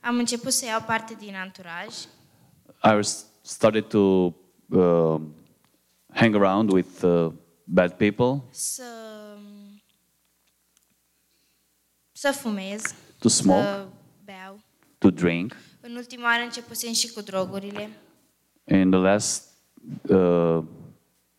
Am 0.00 0.16
început 0.16 0.52
să 0.52 0.64
iau 0.64 0.80
parte 0.86 1.14
din 1.18 1.34
anturaj 1.34 1.86
I 2.82 2.94
was 2.94 3.24
started 3.42 3.84
to 3.84 4.32
uh, 4.74 5.20
hang 6.10 6.34
around 6.34 6.72
with 6.72 7.02
uh, 7.02 7.32
bad 7.64 7.92
people, 7.92 8.42
să 8.50 8.82
să 12.12 12.32
fumez, 12.32 12.82
to 13.18 13.28
smoke, 13.28 13.62
să 13.62 13.86
beau. 14.24 14.60
to 14.98 15.10
drink. 15.10 15.56
În 15.80 15.96
ultima 15.96 16.24
oară 16.24 16.42
începusem 16.42 16.92
și 16.92 17.12
cu 17.12 17.20
drogurile 17.20 17.88
In 18.64 18.90
the 18.90 19.00
last 19.00 19.48
uh, 20.08 20.62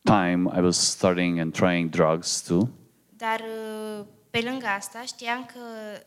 time, 0.03 0.49
I 0.55 0.61
was 0.61 0.77
starting 0.77 1.39
and 1.39 1.53
trying 1.53 1.89
drugs 1.89 2.41
too. 2.41 2.69
Dar 3.09 3.39
uh, 3.39 4.05
pe 4.29 4.41
lângă 4.41 4.65
asta 4.65 5.01
știam 5.01 5.45
că 5.45 5.59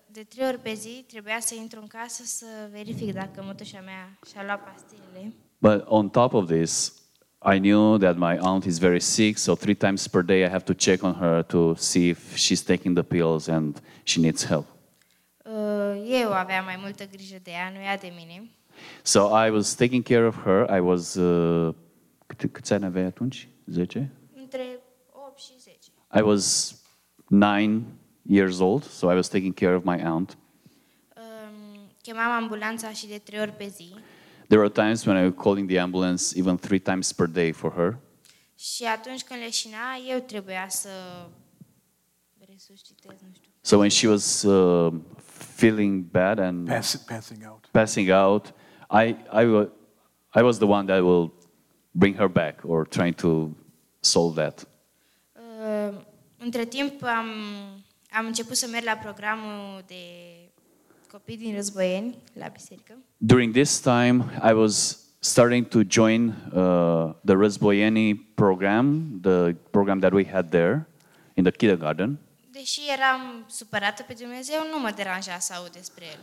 de 0.07 0.23
trei 0.23 0.47
ori 0.47 0.59
pe 0.59 0.75
zi 0.75 1.05
trebuia 1.07 1.41
să 1.41 1.55
intru 1.55 1.81
în 1.81 1.87
casă 1.87 2.23
să 2.25 2.47
verific 2.71 3.13
dacă 3.13 3.43
mătușa 3.43 3.81
mea 3.81 4.19
și-a 4.31 4.45
luat 4.45 4.65
pastilele. 4.65 5.33
But 5.59 5.85
on 5.87 6.09
top 6.09 6.33
of 6.33 6.47
this, 6.47 6.98
I 7.41 7.59
knew 7.59 7.99
that 7.99 8.17
my 8.17 8.37
aunt 8.39 8.67
is 8.67 8.79
very 8.79 9.01
sick, 9.01 9.39
so 9.39 9.55
three 9.55 9.75
times 9.75 10.09
per 10.09 10.23
day 10.23 10.45
I 10.45 10.49
have 10.49 10.65
to 10.65 10.75
check 10.75 11.05
on 11.05 11.15
her 11.15 11.45
to 11.45 11.77
see 11.77 12.11
if 12.11 12.37
she's 12.37 12.63
taking 12.63 12.95
the 12.95 13.05
pills 13.05 13.49
and 13.49 13.81
she 14.05 14.21
needs 14.21 14.43
help. 14.43 14.67
Uh, 15.45 15.79
Eu 16.11 16.33
aveam 16.33 16.65
mai 16.65 16.79
multă 16.81 17.05
grijă 17.13 17.37
de 17.43 17.51
ea, 17.51 17.71
nu 17.75 17.81
ea 17.81 17.97
de 17.97 18.13
mine. 18.17 18.51
So 19.03 19.21
I 19.47 19.51
was 19.51 19.75
taking 19.75 20.03
care 20.03 20.27
of 20.27 20.37
her. 20.45 20.77
I 20.77 20.81
was, 20.81 21.15
uh, 21.15 21.75
cât, 22.27 22.53
câți 22.53 22.73
ani 22.73 22.85
aveai 22.85 23.05
atunci? 23.05 23.49
10? 23.67 24.11
Între 24.35 24.79
8 25.13 25.39
și 25.39 25.53
10. 25.59 25.77
I 26.15 26.23
was 26.23 26.75
nine 27.27 27.83
years 28.23 28.59
old, 28.59 28.85
so 28.85 29.11
I 29.13 29.15
was 29.15 29.29
taking 29.29 29.55
care 29.55 29.75
of 29.75 29.85
my 29.85 30.03
aunt. 30.05 30.39
Um, 31.17 31.81
Chemam 32.03 32.31
ambulanța 32.31 32.91
și 32.91 33.07
de 33.07 33.19
trei 33.19 33.41
ori 33.41 33.53
pe 33.53 33.67
zi 33.67 33.95
There 34.49 34.59
were 34.61 34.73
times 34.73 35.05
when 35.07 35.17
I 35.17 35.25
was 35.25 35.35
calling 35.37 35.69
the 35.69 35.79
ambulance 35.79 36.39
even 36.39 36.57
three 36.59 36.81
times 36.81 37.13
per 37.13 37.27
day 37.27 37.53
for 37.53 37.73
her. 37.73 37.99
și 38.57 38.85
atunci 38.85 39.23
când 39.23 39.41
leșina, 39.41 39.79
eu 40.11 40.19
trebuia 40.21 40.67
să 40.69 40.89
resuscitez, 42.53 43.11
nu 43.23 43.29
știu. 43.35 43.51
So 43.61 43.77
when 43.77 43.89
she 43.91 44.09
was 44.09 44.43
uh, 44.43 44.93
feeling 45.57 46.05
bad 46.11 46.39
and 46.39 46.67
Pass, 46.69 46.97
passing 46.97 47.45
out. 47.51 47.67
passing 47.71 48.11
out, 48.11 48.47
I, 48.91 49.17
I, 49.33 49.45
wa- 49.47 49.69
I 50.35 50.43
was 50.43 50.57
the 50.59 50.67
one 50.67 50.87
that 50.87 51.03
will 51.03 51.33
bring 51.91 52.17
her 52.17 52.29
back 52.29 52.61
or 52.65 52.87
trying 52.87 53.15
to 53.15 53.51
solve 54.01 54.35
that. 54.43 54.67
Uh, 55.35 55.95
Între 56.41 56.65
timp 56.65 57.03
am, 57.03 57.27
am 58.11 58.27
început 58.27 58.57
să 58.57 58.67
merg 58.67 58.85
la 58.85 58.93
programul 58.97 59.83
de 59.87 59.95
copii 61.13 61.37
din 61.37 61.55
războieni 61.55 62.17
la 62.33 62.49
biserică 62.49 62.99
During 63.17 63.53
this 63.53 63.81
time, 63.81 64.25
I 64.51 64.53
was 64.53 65.07
starting 65.19 65.69
to 65.69 65.81
join 65.89 66.29
uh, 66.29 67.15
the 67.25 67.35
Rezboyeni 67.35 68.15
program, 68.35 69.19
the 69.23 69.55
program 69.71 69.99
that 69.99 70.13
we 70.13 70.25
had 70.25 70.49
there 70.49 70.87
in 71.35 71.43
the 71.45 71.53
kindergarten. 71.53 72.19
Deși 72.51 72.81
eram 72.93 73.45
supărată 73.47 74.03
pe 74.03 74.15
Dumnezeu, 74.21 74.61
nu 74.73 74.81
mă 74.81 74.93
deranja 74.97 75.39
să 75.39 75.53
aud 75.57 75.71
despre 75.71 76.05
El. 76.05 76.21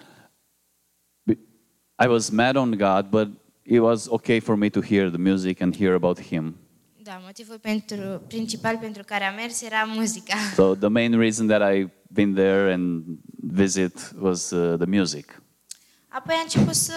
I 2.03 2.07
was 2.07 2.29
mad 2.29 2.55
on 2.55 2.71
God, 2.71 3.09
but 3.09 3.27
it 3.63 3.79
was 3.79 4.07
okay 4.07 4.39
for 4.39 4.55
me 4.55 4.69
to 4.69 4.81
hear 4.81 5.09
the 5.09 5.17
music 5.17 5.61
and 5.61 5.75
hear 5.75 5.93
about 5.93 6.21
Him. 6.21 6.55
Da, 7.03 7.21
motivul 7.23 7.59
pentru, 7.59 8.21
principal 8.27 8.77
pentru 8.77 9.03
care 9.05 9.23
am 9.23 9.35
mers 9.35 9.61
era 9.61 9.83
muzica. 9.83 10.35
So 10.55 10.75
the 10.75 10.87
main 10.87 11.19
reason 11.19 11.47
that 11.47 11.71
I've 11.71 11.91
been 12.11 12.33
there 12.33 12.73
and 12.73 13.03
visit 13.51 14.13
was 14.19 14.49
uh, 14.49 14.77
the 14.77 14.85
music. 14.97 15.41
Apoi 16.07 16.35
a 16.35 16.41
început 16.41 16.73
să 16.73 16.93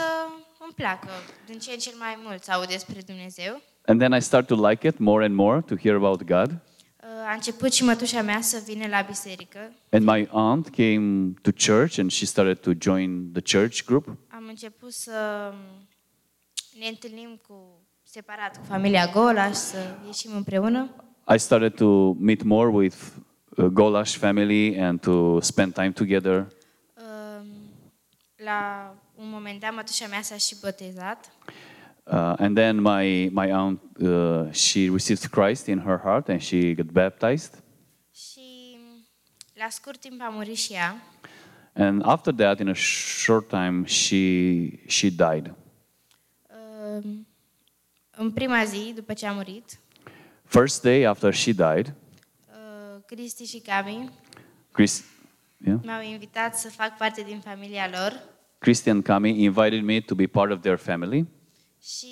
îmi 0.58 0.72
placă 0.74 1.08
din 1.46 1.58
ce 1.58 1.70
în 1.70 1.78
cel 1.78 1.92
mai 1.98 2.18
mult 2.24 2.42
să 2.42 2.52
aud 2.52 2.68
despre 2.68 3.00
Dumnezeu. 3.06 3.62
And 3.86 4.00
then 4.00 4.12
I 4.12 4.20
start 4.20 4.46
to 4.46 4.68
like 4.68 4.86
it 4.86 4.98
more 4.98 5.24
and 5.24 5.34
more 5.34 5.60
to 5.60 5.74
hear 5.76 5.94
about 5.96 6.22
God. 6.24 6.50
Uh, 6.50 7.06
A 7.28 7.32
început 7.32 7.72
și 7.72 7.84
mătușa 7.84 8.22
mea 8.22 8.40
să 8.40 8.62
vină 8.66 8.86
la 8.86 9.00
biserică. 9.06 9.58
And 9.90 10.04
my 10.04 10.28
aunt 10.30 10.68
came 10.68 11.32
to 11.42 11.50
church 11.66 11.98
and 11.98 12.10
she 12.10 12.24
started 12.24 12.58
to 12.58 12.70
join 12.78 13.32
the 13.32 13.58
church 13.58 13.84
group. 13.84 14.06
Am 14.28 14.44
început 14.48 14.92
să 14.92 15.52
ne 16.80 16.86
întâlnim 16.88 17.40
cu 17.48 17.80
separat 18.02 18.56
cu 18.56 18.64
familia 18.68 19.06
Gola 19.06 19.46
și 19.46 19.54
să 19.54 19.76
ieșim 20.06 20.30
împreună. 20.34 20.90
I 21.34 21.38
started 21.38 21.74
to 21.74 22.12
meet 22.12 22.42
more 22.42 22.68
with 22.68 22.96
uh, 22.96 23.22
Golash 23.66 24.16
family 24.16 24.78
and 24.78 25.00
to 25.00 25.40
spend 25.40 25.74
time 25.74 25.92
together. 25.92 26.46
Uh, 26.96 27.46
La 28.36 28.94
un 29.14 29.30
moment 29.30 29.60
dat, 29.60 29.74
mătușa 29.74 30.06
mea 30.06 30.22
s-a 30.22 30.36
și 30.36 30.56
botezat. 30.60 31.32
Uh, 32.04 32.34
and 32.38 32.56
then 32.56 32.80
my, 32.80 33.28
my 33.32 33.50
aunt, 33.52 33.80
uh, 33.98 34.52
she 34.52 34.88
received 34.90 35.26
Christ 35.30 35.66
in 35.66 35.78
her 35.78 36.00
heart 36.02 36.28
and 36.28 36.40
she 36.40 36.74
got 36.74 36.90
baptized. 36.92 37.62
Și 38.14 38.78
la 39.54 39.68
scurt 39.68 40.00
timp 40.00 40.20
a 40.20 40.28
murit 40.28 40.56
și 40.56 40.72
ea. 40.72 41.02
And 41.72 42.02
after 42.04 42.34
that, 42.34 42.60
in 42.60 42.68
a 42.68 42.74
short 42.74 43.48
time, 43.48 43.84
she, 43.84 44.16
she 44.86 45.08
died. 45.08 45.54
Uh, 46.96 47.04
În 48.10 48.30
prima 48.30 48.64
zi, 48.64 48.92
după 48.94 49.12
ce 49.12 49.26
a 49.26 49.32
murit, 49.32 49.78
First 50.44 50.82
day 50.82 51.04
after 51.04 51.34
she 51.34 51.52
died, 51.52 51.86
uh, 51.86 52.07
Cristi 53.14 53.44
și 53.44 53.58
Cami 53.58 54.10
Chris, 54.72 55.04
yeah, 55.66 55.78
m-au 55.84 56.02
invitat 56.02 56.58
să 56.58 56.68
fac 56.70 56.96
parte 56.96 57.22
din 57.22 57.40
familia 57.40 57.88
lor 57.92 58.22
Christy 58.58 58.90
and 58.90 59.02
Kami 59.02 59.42
invited 59.42 59.82
me 59.82 60.00
to 60.00 60.14
be 60.14 60.26
part 60.26 60.50
of 60.52 60.60
their 60.60 60.76
family. 60.76 61.26
și 61.82 62.06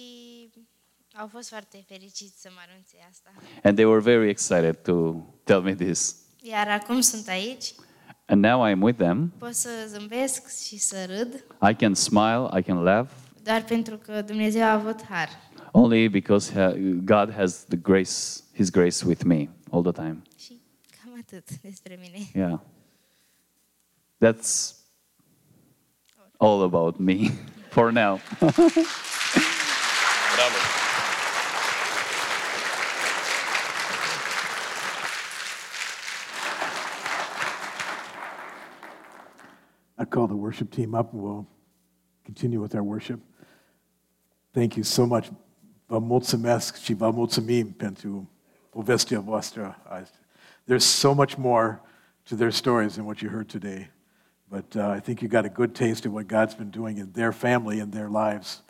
au 1.18 1.26
fost 1.26 1.48
foarte 1.48 1.84
fericiți 1.88 2.40
să 2.40 2.48
mă 2.54 2.60
anunțe 2.68 2.96
asta. 3.10 3.30
And 3.62 3.74
they 3.76 3.86
were 3.86 4.00
very 4.00 4.28
excited 4.28 4.76
to 4.82 5.12
tell 5.44 5.60
me 5.60 5.74
this. 5.74 6.16
Iar 6.42 6.68
acum 6.68 7.00
sunt 7.00 7.28
aici, 7.28 7.74
And 8.26 8.44
now 8.44 8.70
I'm 8.70 8.78
with 8.80 8.98
them. 8.98 9.32
pot 9.38 9.54
să 9.54 9.68
zâmbesc 9.88 10.58
și 10.66 10.78
să 10.78 10.96
râd, 11.08 11.44
I 11.70 11.74
can 11.74 11.94
smile, 11.94 12.48
I 12.58 12.62
can 12.62 12.82
laugh, 12.82 13.10
doar 13.42 13.64
pentru 13.64 13.96
că 13.96 14.22
Dumnezeu 14.22 14.62
a 14.62 14.72
avut 14.72 15.02
har. 15.04 15.28
only 15.72 16.08
because 16.08 16.52
ha- 16.52 16.74
God 17.04 17.32
has 17.32 17.64
the 17.68 17.76
grace, 17.76 18.10
His 18.54 18.70
grace 18.70 19.04
with 19.06 19.22
me 19.24 19.48
all 19.70 19.82
the 19.82 19.92
time. 19.92 20.22
Și 21.26 21.32
cam 21.32 21.42
atât 21.42 21.60
despre 21.60 21.98
mine. 22.00 22.24
Yeah. 22.34 22.60
That's 24.18 24.74
all 26.38 26.62
about 26.62 26.98
me 26.98 27.30
for 27.70 27.92
now. 27.92 28.20
Bravo. 28.38 28.54
I 39.98 40.04
call 40.04 40.26
the 40.26 40.34
worship 40.36 40.70
team 40.70 40.94
up 40.94 41.12
and 41.12 41.22
we'll 41.22 41.46
continue 42.24 42.60
with 42.60 42.74
our 42.74 42.82
worship. 42.82 43.20
Thank 44.52 44.76
you 44.76 44.84
so 44.84 45.06
much. 45.06 45.28
Vă 45.86 45.98
mulțumesc 45.98 46.76
și 46.76 46.94
vă 46.94 47.10
mulțumim 47.10 47.72
pentru 47.72 48.30
povestea 48.70 49.20
voastră. 49.20 49.76
I- 50.02 50.24
There's 50.66 50.84
so 50.84 51.14
much 51.14 51.38
more 51.38 51.80
to 52.26 52.36
their 52.36 52.50
stories 52.50 52.96
than 52.96 53.06
what 53.06 53.22
you 53.22 53.28
heard 53.28 53.48
today. 53.48 53.88
But 54.50 54.76
uh, 54.76 54.88
I 54.88 55.00
think 55.00 55.22
you 55.22 55.28
got 55.28 55.44
a 55.44 55.48
good 55.48 55.74
taste 55.74 56.06
of 56.06 56.12
what 56.12 56.28
God's 56.28 56.54
been 56.54 56.70
doing 56.70 56.98
in 56.98 57.12
their 57.12 57.32
family 57.32 57.80
and 57.80 57.92
their 57.92 58.08
lives. 58.08 58.62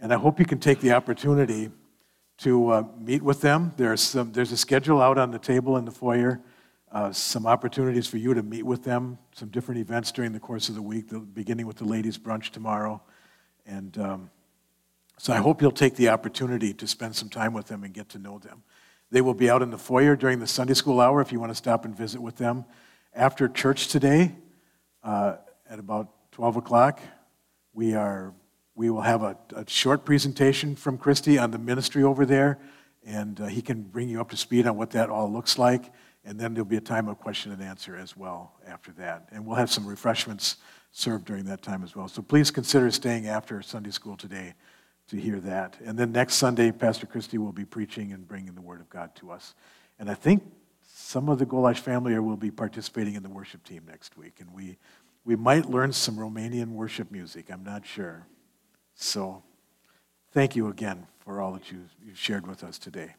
And 0.00 0.12
I 0.12 0.16
hope 0.16 0.38
you 0.38 0.46
can 0.46 0.58
take 0.58 0.80
the 0.80 0.92
opportunity 0.92 1.70
to 2.38 2.70
uh, 2.70 2.82
meet 2.98 3.22
with 3.22 3.40
them. 3.40 3.72
There's, 3.76 4.00
some, 4.00 4.32
there's 4.32 4.52
a 4.52 4.56
schedule 4.56 5.00
out 5.00 5.18
on 5.18 5.30
the 5.30 5.38
table 5.38 5.76
in 5.78 5.84
the 5.84 5.90
foyer, 5.90 6.40
uh, 6.92 7.12
some 7.12 7.46
opportunities 7.46 8.06
for 8.06 8.18
you 8.18 8.34
to 8.34 8.42
meet 8.42 8.64
with 8.64 8.84
them, 8.84 9.18
some 9.32 9.48
different 9.48 9.80
events 9.80 10.12
during 10.12 10.32
the 10.32 10.40
course 10.40 10.68
of 10.68 10.74
the 10.74 10.82
week, 10.82 11.08
the, 11.08 11.18
beginning 11.18 11.66
with 11.66 11.76
the 11.76 11.84
ladies' 11.84 12.18
brunch 12.18 12.50
tomorrow. 12.50 13.00
And 13.64 13.96
um, 13.98 14.30
so 15.18 15.32
I 15.32 15.38
hope 15.38 15.62
you'll 15.62 15.72
take 15.72 15.96
the 15.96 16.10
opportunity 16.10 16.74
to 16.74 16.86
spend 16.86 17.16
some 17.16 17.28
time 17.28 17.52
with 17.52 17.66
them 17.66 17.84
and 17.84 17.94
get 17.94 18.08
to 18.10 18.18
know 18.18 18.38
them. 18.38 18.62
They 19.10 19.20
will 19.20 19.34
be 19.34 19.48
out 19.48 19.62
in 19.62 19.70
the 19.70 19.78
foyer 19.78 20.16
during 20.16 20.40
the 20.40 20.46
Sunday 20.46 20.74
school 20.74 21.00
hour 21.00 21.20
if 21.20 21.30
you 21.30 21.38
want 21.38 21.50
to 21.50 21.56
stop 21.56 21.84
and 21.84 21.96
visit 21.96 22.20
with 22.20 22.36
them. 22.36 22.64
After 23.14 23.48
church 23.48 23.88
today, 23.88 24.34
uh, 25.04 25.36
at 25.70 25.78
about 25.78 26.10
12 26.32 26.56
o'clock, 26.56 27.00
we, 27.72 27.94
are, 27.94 28.34
we 28.74 28.90
will 28.90 29.02
have 29.02 29.22
a, 29.22 29.36
a 29.54 29.68
short 29.68 30.04
presentation 30.04 30.74
from 30.74 30.98
Christy 30.98 31.38
on 31.38 31.52
the 31.52 31.58
ministry 31.58 32.02
over 32.02 32.26
there, 32.26 32.58
and 33.04 33.40
uh, 33.40 33.46
he 33.46 33.62
can 33.62 33.82
bring 33.82 34.08
you 34.08 34.20
up 34.20 34.30
to 34.30 34.36
speed 34.36 34.66
on 34.66 34.76
what 34.76 34.90
that 34.90 35.08
all 35.08 35.32
looks 35.32 35.56
like. 35.56 35.92
And 36.24 36.40
then 36.40 36.54
there'll 36.54 36.64
be 36.64 36.76
a 36.76 36.80
time 36.80 37.06
of 37.06 37.20
question 37.20 37.52
and 37.52 37.62
answer 37.62 37.94
as 37.94 38.16
well 38.16 38.54
after 38.66 38.90
that. 38.92 39.28
And 39.30 39.46
we'll 39.46 39.54
have 39.54 39.70
some 39.70 39.86
refreshments 39.86 40.56
served 40.90 41.26
during 41.26 41.44
that 41.44 41.62
time 41.62 41.84
as 41.84 41.94
well. 41.94 42.08
So 42.08 42.20
please 42.22 42.50
consider 42.50 42.90
staying 42.90 43.28
after 43.28 43.62
Sunday 43.62 43.90
school 43.90 44.16
today 44.16 44.54
to 45.08 45.16
hear 45.16 45.38
that. 45.40 45.76
And 45.84 45.98
then 45.98 46.12
next 46.12 46.34
Sunday, 46.34 46.72
Pastor 46.72 47.06
Christy 47.06 47.38
will 47.38 47.52
be 47.52 47.64
preaching 47.64 48.12
and 48.12 48.26
bringing 48.26 48.54
the 48.54 48.60
Word 48.60 48.80
of 48.80 48.90
God 48.90 49.14
to 49.16 49.30
us. 49.30 49.54
And 49.98 50.10
I 50.10 50.14
think 50.14 50.42
some 50.82 51.28
of 51.28 51.38
the 51.38 51.46
Golash 51.46 51.78
family 51.78 52.18
will 52.18 52.36
be 52.36 52.50
participating 52.50 53.14
in 53.14 53.22
the 53.22 53.28
worship 53.28 53.62
team 53.64 53.82
next 53.86 54.16
week. 54.16 54.40
And 54.40 54.52
we, 54.52 54.78
we 55.24 55.36
might 55.36 55.66
learn 55.66 55.92
some 55.92 56.16
Romanian 56.16 56.68
worship 56.68 57.10
music. 57.10 57.50
I'm 57.50 57.64
not 57.64 57.86
sure. 57.86 58.26
So 58.94 59.42
thank 60.32 60.56
you 60.56 60.68
again 60.68 61.06
for 61.20 61.40
all 61.40 61.52
that 61.52 61.70
you, 61.70 61.82
you've 62.04 62.18
shared 62.18 62.46
with 62.46 62.64
us 62.64 62.78
today. 62.78 63.14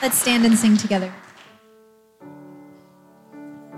Let's 0.00 0.18
stand 0.18 0.44
and 0.44 0.56
sing 0.56 0.76
together. 0.76 1.12